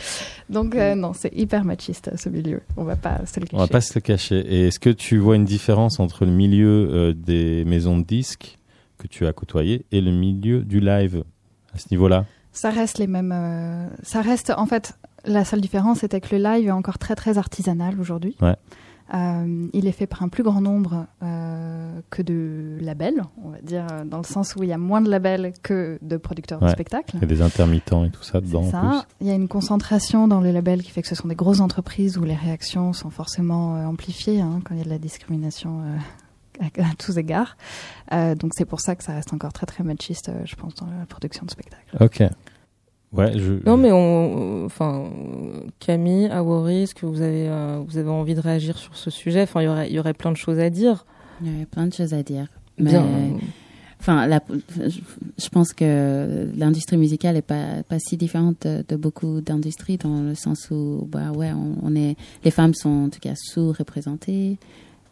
[0.50, 2.60] Donc euh, non, c'est hyper machiste ce milieu.
[2.76, 3.56] On va pas se le cacher.
[3.56, 4.40] On va pas se le cacher.
[4.40, 8.58] Et est-ce que tu vois une différence entre le milieu euh, des maisons de disques
[8.98, 11.22] que tu as côtoyé et le milieu du live
[11.72, 12.26] à ce niveau-là?
[12.50, 13.32] Ça reste les mêmes.
[13.32, 17.14] Euh, ça reste en fait la seule différence, c'était que le live est encore très
[17.14, 18.36] très artisanal aujourd'hui.
[18.42, 18.56] Ouais.
[19.12, 23.60] Euh, il est fait par un plus grand nombre euh, que de labels, on va
[23.60, 26.68] dire, dans le sens où il y a moins de labels que de producteurs de
[26.68, 27.16] spectacles.
[27.16, 28.64] Il y a des intermittents et tout ça dedans.
[28.70, 29.06] Ça.
[29.20, 31.60] Il y a une concentration dans les labels qui fait que ce sont des grosses
[31.60, 35.82] entreprises où les réactions sont forcément amplifiées hein, quand il y a de la discrimination
[36.60, 37.56] à, tous égards.
[38.12, 40.74] Euh, donc c'est pour ça que ça reste encore très très machiste, euh, je pense,
[40.74, 41.96] dans la production de spectacles.
[42.00, 42.22] Ok.
[43.14, 43.54] Ouais, je...
[43.64, 45.04] Non, mais on, enfin,
[45.78, 49.42] Camille, Awori, est-ce que vous avez, euh, vous avez envie de réagir sur ce sujet?
[49.42, 51.06] Enfin, il y aurait, il y aurait plein de choses à dire.
[51.40, 52.48] Il y aurait plein de choses à dire.
[52.76, 52.96] Mais,
[54.00, 54.42] enfin, la,
[54.76, 60.34] je pense que l'industrie musicale est pas, pas si différente de, beaucoup d'industries dans le
[60.34, 64.58] sens où, bah ouais, on, on, est, les femmes sont en tout cas sous-représentées.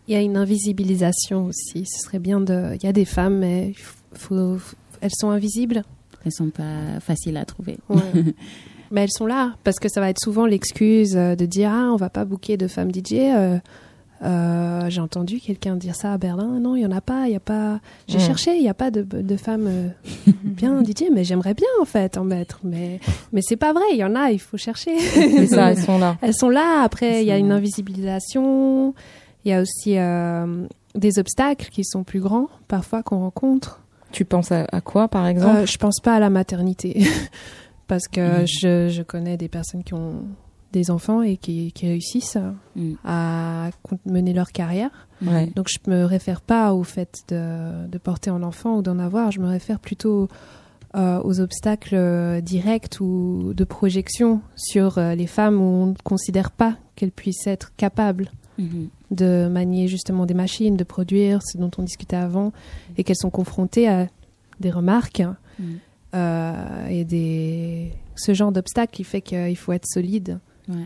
[0.09, 1.87] Il y a une invisibilisation aussi.
[1.87, 2.75] Ce serait bien de.
[2.75, 3.75] Il y a des femmes, mais
[4.13, 4.59] faut...
[5.01, 5.85] elles sont invisibles.
[6.25, 7.79] Elles sont pas faciles à trouver.
[8.93, 11.91] mais elles sont là parce que ça va être souvent l'excuse euh, de dire ah
[11.93, 13.15] on va pas bouquer de femmes DJ.
[13.15, 13.59] Euh,
[14.25, 16.61] euh, j'ai entendu quelqu'un dire ça à Berlin.
[16.61, 17.27] Non, il y en a pas.
[17.27, 17.81] Il y a pas.
[18.07, 18.57] J'ai cherché.
[18.57, 19.93] Il y a pas de, de femmes
[20.45, 22.61] bien DJ, mais j'aimerais bien en fait en mettre.
[22.63, 23.01] Mais
[23.33, 23.83] mais c'est pas vrai.
[23.91, 24.31] Il y en a.
[24.31, 24.97] Il faut chercher.
[25.49, 26.19] ça, elles sont là.
[26.21, 26.83] Elles sont là.
[26.85, 28.95] Après, il y a une invisibilisation.
[29.45, 29.97] Il y a aussi
[30.95, 33.81] des obstacles qui sont plus grands parfois qu'on rencontre.
[34.13, 35.57] Tu penses à, quoi par exemple?
[35.57, 37.05] euh, Je pense pas à la maternité
[37.89, 38.47] parce que mhm.
[38.47, 40.25] je, je, connais des personnes qui ont
[40.73, 42.39] des enfants et qui, qui réussissent
[43.05, 43.71] à
[44.07, 45.09] mener leur carrière.
[45.55, 49.31] Donc je me réfère pas au fait de, de porter un enfant ou d'en avoir,
[49.31, 50.29] je me réfère plutôt
[50.95, 56.51] euh, aux obstacles euh, directs ou de projection sur les femmes où on ne considère
[56.51, 58.89] pas qu'elles puissent être capables Mhm.
[59.11, 62.53] de manier justement des machines, de produire, ce dont on discutait avant,
[62.97, 64.09] et qu'elles sont confrontées à
[64.61, 65.23] des remarques
[65.59, 65.79] mhm.
[66.15, 67.93] euh, et des...
[68.15, 70.39] ce genre d'obstacle qui fait qu'il faut être solide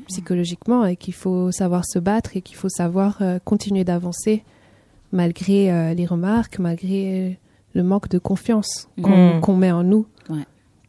[0.09, 4.43] psychologiquement et qu'il faut savoir se battre et qu'il faut savoir euh, continuer d'avancer
[5.13, 7.39] malgré euh, les remarques, malgré
[7.75, 9.59] le manque de confiance qu'on mhm.
[9.59, 10.07] met en nous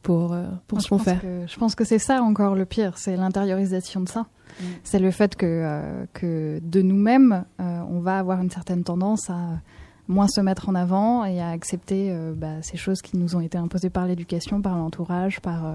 [0.07, 0.33] pour,
[0.67, 1.19] pour ce qu'on fait.
[1.47, 4.25] je pense que c'est ça encore le pire, c'est l'intériorisation de ça.
[4.59, 4.63] Mm.
[4.83, 9.29] C'est le fait que, euh, que de nous-mêmes, euh, on va avoir une certaine tendance
[9.29, 9.59] à
[10.07, 13.41] moins se mettre en avant et à accepter euh, bah, ces choses qui nous ont
[13.41, 15.73] été imposées par l'éducation, par l'entourage, par,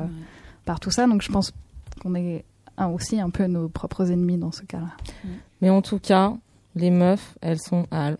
[0.65, 1.07] par tout ça.
[1.07, 1.53] Donc je pense
[2.01, 2.45] qu'on est
[2.79, 4.97] aussi un peu nos propres ennemis dans ce cas-là.
[5.25, 5.29] Mm.
[5.61, 6.33] Mais en tout cas,
[6.75, 8.17] les meufs, elles sont Al.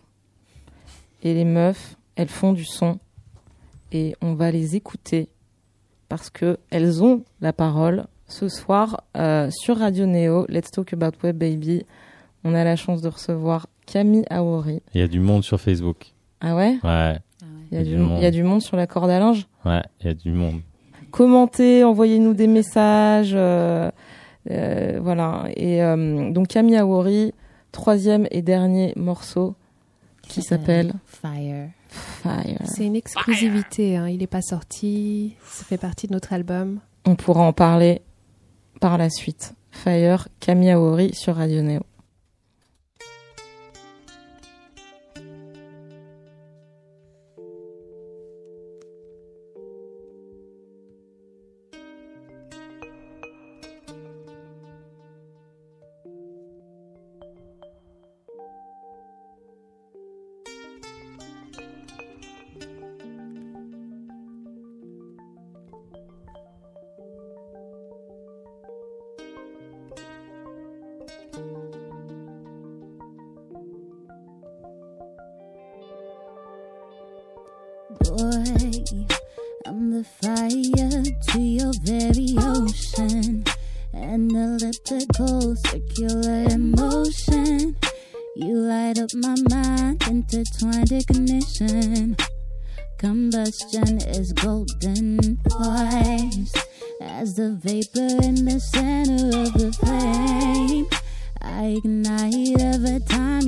[1.23, 2.99] Et les meufs, elles font du son.
[3.91, 5.29] Et on va les écouter
[6.13, 11.39] parce qu'elles ont la parole ce soir euh, sur Radio Neo, Let's Talk About Web
[11.39, 11.87] Baby.
[12.43, 14.83] On a la chance de recevoir Camille Aori.
[14.93, 16.13] Il y a du monde sur Facebook.
[16.39, 16.77] Ah ouais?
[16.83, 17.17] Ouais.
[17.71, 19.47] Il y, a du, il y a du monde sur la corde à linge?
[19.65, 20.61] Ouais, il y a du monde.
[21.09, 23.33] Commentez, envoyez-nous des messages.
[23.33, 23.89] Euh,
[24.51, 25.45] euh, voilà.
[25.55, 25.79] Et
[26.31, 27.33] donc Camille Aori,
[27.71, 29.55] troisième et dernier morceau
[30.21, 31.69] qui s'appelle Fire.
[31.93, 32.59] Fire.
[32.65, 34.07] C'est une exclusivité, hein.
[34.07, 36.79] il n'est pas sorti, ça fait partie de notre album.
[37.05, 38.01] On pourra en parler
[38.79, 39.53] par la suite.
[39.71, 41.81] Fire, Camille sur Radio Neo.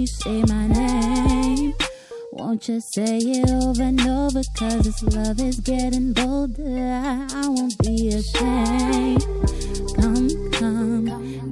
[0.06, 1.74] Say my name.
[2.32, 4.42] Won't you say it over and over?
[4.58, 7.28] Cause this love is getting bolder.
[7.32, 9.26] I won't be ashamed.
[9.96, 11.06] Come, come,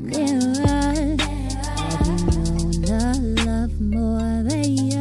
[0.07, 1.15] nearer.
[1.73, 4.99] Have you known the love more than you?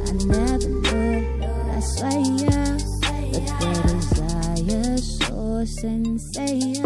[0.00, 2.76] I never knew, but I swear.
[3.00, 6.82] But the desire so sincere.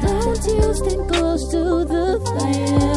[0.00, 2.89] Don't you stand close to the fire.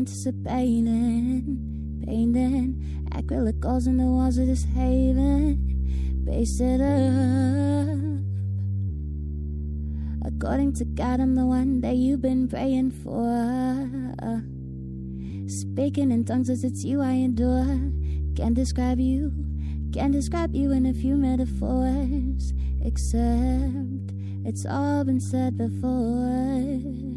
[0.00, 1.44] Anticipating,
[2.06, 5.60] painting acrylic goals in the walls of this haven.
[6.24, 8.24] Base it up.
[10.24, 14.16] According to God, I'm the one that you've been praying for.
[15.50, 17.90] Speaking in tongues as it's you I adore.
[18.36, 19.34] Can't describe you,
[19.92, 22.54] can't describe you in a few metaphors.
[22.82, 24.14] Except
[24.46, 27.09] it's all been said before.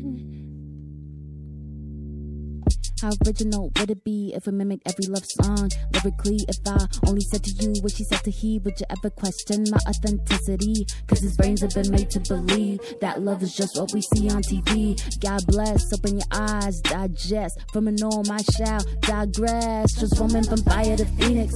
[3.04, 6.39] How original would it be if we mimic every love song lyrically?
[6.47, 9.66] If I only said to you what she said to he, would you ever question
[9.70, 10.88] my authenticity?
[11.08, 14.30] Cause his brains have been made to believe that love is just what we see
[14.30, 14.95] on TV.
[15.20, 17.60] God bless, open your eyes, digest.
[17.74, 19.99] From a norm, I shall digress.
[19.99, 21.54] just Transforming from fire to phoenix.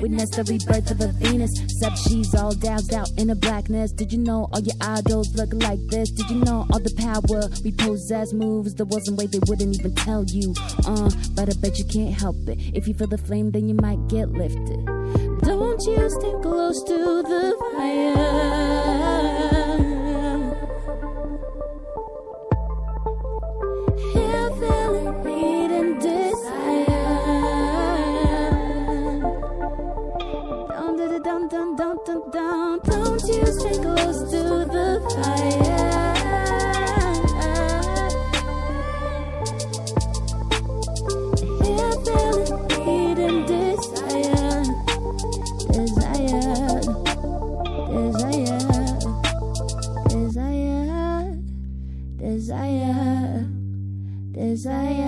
[0.00, 1.50] Witness the rebirth of a Venus.
[1.60, 3.90] Except she's all doused out in a blackness.
[3.92, 6.10] Did you know all your idols look like this?
[6.10, 8.74] Did you know all the power we possess moves?
[8.74, 10.54] There wasn't way they wouldn't even tell you.
[10.86, 12.58] Uh, but I bet you can't help it.
[12.74, 14.84] If you feel the flame, then you might get lifted.
[15.42, 19.37] Don't you stay close to the fire.
[32.30, 35.98] down, don't you stay close to the fire.
[45.70, 46.64] Desire, desire,
[50.08, 50.48] desire,
[54.32, 55.06] desire,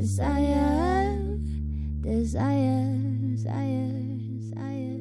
[0.00, 1.36] Desire.
[2.00, 2.88] Desire.
[3.20, 3.92] Desire.
[4.32, 4.96] Desire.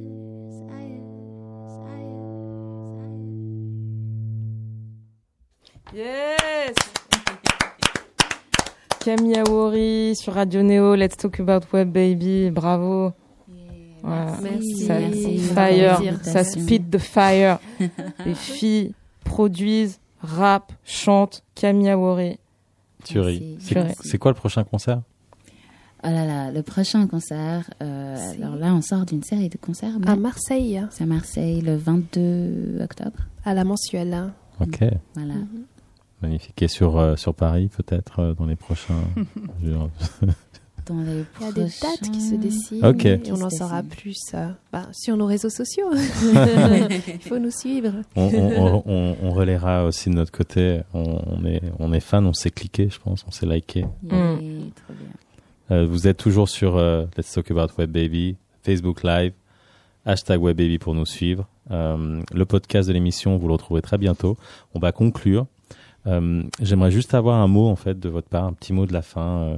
[1.64, 2.10] Desire.
[5.94, 6.76] Yes
[9.00, 13.14] Camille Awori sur Radio Neo, Let's Talk About Web Baby, bravo.
[14.04, 14.38] Voilà.
[14.42, 14.86] Merci.
[14.86, 15.38] Ça, Merci.
[15.40, 17.60] fire, ça speed the fire.
[18.26, 18.94] Les filles
[19.24, 21.42] produisent, rappent, chantent.
[21.56, 22.38] Camille Awori.
[23.10, 23.58] Tuerie.
[24.02, 25.02] C'est- quoi le prochain concert?
[26.04, 27.70] Oh là là, le prochain concert.
[27.82, 29.96] euh, alors là, on sort d'une série de concerts.
[30.08, 33.20] À Marseille, C'est à Marseille le 22 octobre.
[33.44, 34.14] à la mensuelle.
[34.14, 34.34] hein.
[34.62, 34.80] Ok,
[35.16, 35.34] Voilà.
[36.22, 36.62] magnifique.
[36.62, 39.04] Et sur, euh, sur Paris, peut-être, euh, dans les prochains.
[40.90, 43.84] je- Dans les Il y a des dates qui se dessinent et on en saura
[43.84, 45.90] plus euh, bah, sur nos réseaux sociaux.
[45.94, 47.92] Il faut nous suivre.
[48.16, 50.82] on, on, on, on relaiera aussi de notre côté.
[50.94, 53.80] On, on est, on est fan, on s'est cliqué, je pense, on s'est liké.
[53.80, 53.90] Yeah,
[54.36, 54.72] Mm.
[54.76, 55.78] Trop bien.
[55.78, 59.34] Euh, vous êtes toujours sur euh, Let's Talk About Web Baby, Facebook Live,
[60.06, 61.48] hashtag Web Baby pour nous suivre.
[61.72, 64.38] Euh, le podcast de l'émission, vous le retrouverez très bientôt.
[64.74, 65.46] On va conclure.
[66.08, 68.94] Euh, J'aimerais juste avoir un mot en fait de votre part, un petit mot de
[68.94, 69.58] la fin.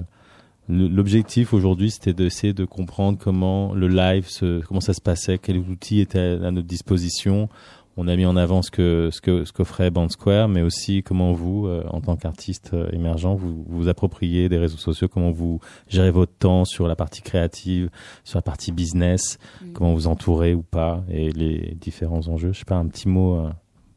[0.71, 5.57] L'objectif aujourd'hui, c'était d'essayer de comprendre comment le live, se, comment ça se passait, quels
[5.57, 7.49] outils étaient à notre disposition.
[7.97, 11.03] On a mis en avant ce que ce que ce qu'offrait Band Square, mais aussi
[11.03, 15.31] comment vous, euh, en tant qu'artiste euh, émergent, vous vous appropriez des réseaux sociaux, comment
[15.31, 15.59] vous
[15.89, 17.89] gérez votre temps sur la partie créative,
[18.23, 19.73] sur la partie business, mm.
[19.73, 22.53] comment vous entourez ou pas, et les différents enjeux.
[22.53, 23.49] Je sais pas, un petit mot euh,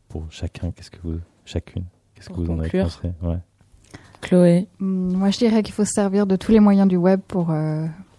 [0.08, 0.72] pour chacun.
[0.72, 1.84] Qu'est-ce que vous, chacune,
[2.16, 3.12] qu'est-ce que vous en avez pensé?
[3.22, 3.38] Ouais.
[4.24, 7.20] Chloé, mm, moi je dirais qu'il faut se servir de tous les moyens du web
[7.26, 7.52] pour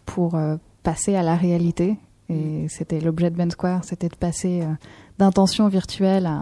[0.06, 0.38] pour
[0.84, 1.98] passer à la réalité.
[2.30, 4.64] Et c'était l'objet de Ben Square, c'était de passer
[5.20, 6.42] d'intention virtuelle à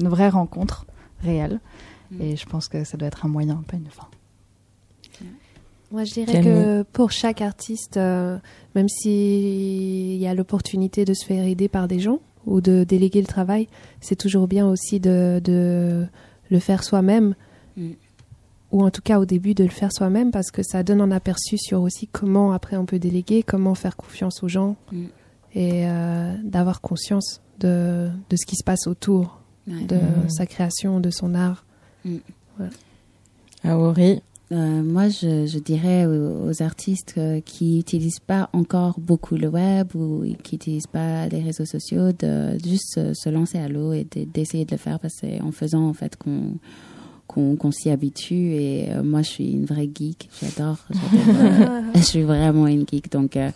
[0.00, 0.86] une vraie rencontre
[1.22, 1.60] réelle.
[2.10, 2.20] Mm.
[2.20, 4.08] Et je pense que ça doit être un moyen, pas une fin.
[5.90, 8.38] Moi, je dirais que pour chaque artiste, euh,
[8.74, 13.20] même s'il y a l'opportunité de se faire aider par des gens ou de déléguer
[13.20, 13.68] le travail,
[14.00, 16.06] c'est toujours bien aussi de, de
[16.50, 17.34] le faire soi-même.
[17.76, 17.90] Mm.
[18.72, 21.10] Ou en tout cas au début de le faire soi-même parce que ça donne un
[21.10, 25.04] aperçu sur aussi comment après on peut déléguer, comment faire confiance aux gens mm.
[25.54, 30.30] et euh, d'avoir conscience de, de, ce qui se passe autour de mm.
[30.30, 31.66] sa création, de son art.
[32.04, 32.16] Mm.
[33.64, 39.48] Aori euh, moi, je, je, dirais aux, artistes euh, qui n'utilisent pas encore beaucoup le
[39.48, 44.04] web ou qui n'utilisent pas les réseaux sociaux de juste se, lancer à l'eau et
[44.04, 46.58] d'essayer de, le faire parce que c'est en faisant en fait qu'on
[47.32, 48.52] qu'on s'y habitue.
[48.54, 50.28] Et euh, moi, je suis une vraie geek.
[50.40, 50.78] J'adore.
[51.94, 53.10] je suis vraiment une geek.
[53.10, 53.50] Donc, euh,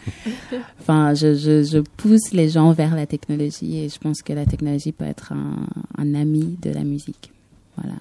[0.81, 4.47] enfin, je, je, je, pousse les gens vers la technologie et je pense que la
[4.47, 5.67] technologie peut être un,
[5.99, 7.33] un ami de la musique.
[7.77, 7.97] Voilà.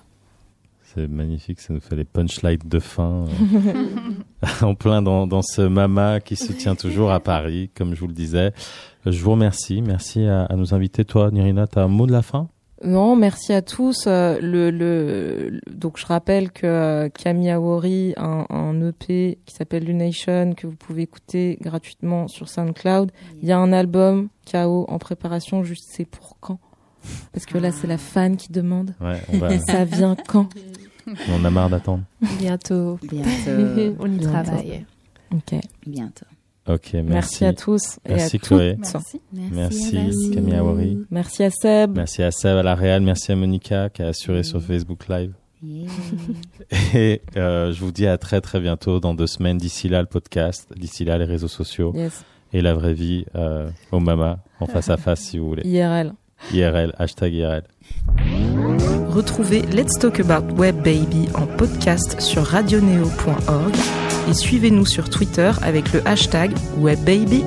[0.95, 5.61] C'est magnifique, ça nous fait des punchlines de fin euh, en plein dans, dans, ce
[5.61, 8.53] mama qui se tient toujours à Paris, comme je vous le disais.
[9.05, 11.03] Je vous remercie, merci à, à nous inviter.
[11.03, 12.47] Toi, Nirina, tu as un mot de la fin?
[12.86, 14.05] Non, merci à tous.
[14.07, 19.86] Euh, le, le, donc je rappelle que euh, Camille Awori a un, EP qui s'appelle
[19.86, 23.11] Lunation que vous pouvez écouter gratuitement sur SoundCloud.
[23.41, 26.59] Il y a un album KO en préparation, juste c'est pour quand?
[27.33, 28.93] Parce que là c'est la fan qui demande.
[29.01, 30.49] Ouais, Ça vient quand?
[31.29, 32.03] On a marre d'attendre.
[32.39, 32.99] Bientôt.
[33.03, 33.95] Bientôt.
[33.99, 34.86] On y travaille.
[35.31, 35.59] Ok.
[35.86, 36.25] Bientôt.
[36.68, 37.09] Ok, merci.
[37.11, 37.99] Merci à tous.
[38.07, 38.76] Merci à Chloé.
[38.80, 39.22] Merci.
[39.32, 40.32] Merci, merci.
[40.32, 40.97] Camille Awari.
[41.11, 41.95] Merci à Seb.
[41.95, 43.01] Merci à Seb à la Réal.
[43.03, 45.34] Merci à Monica qui a assuré sur Facebook Live.
[46.95, 49.57] Et euh, je vous dis à très très bientôt dans deux semaines.
[49.57, 50.68] D'ici là, le podcast.
[50.76, 51.93] D'ici là, les réseaux sociaux.
[51.95, 52.24] Yes.
[52.51, 55.63] Et la vraie vie euh, au Mama, en face à face si vous voulez.
[55.68, 56.13] IRL.
[56.53, 57.63] IRL, hashtag IRL.
[59.09, 63.74] Retrouvez Let's Talk About Web Baby en podcast sur radioneo.org
[64.30, 67.43] et suivez-nous sur Twitter avec le hashtag WebBaby.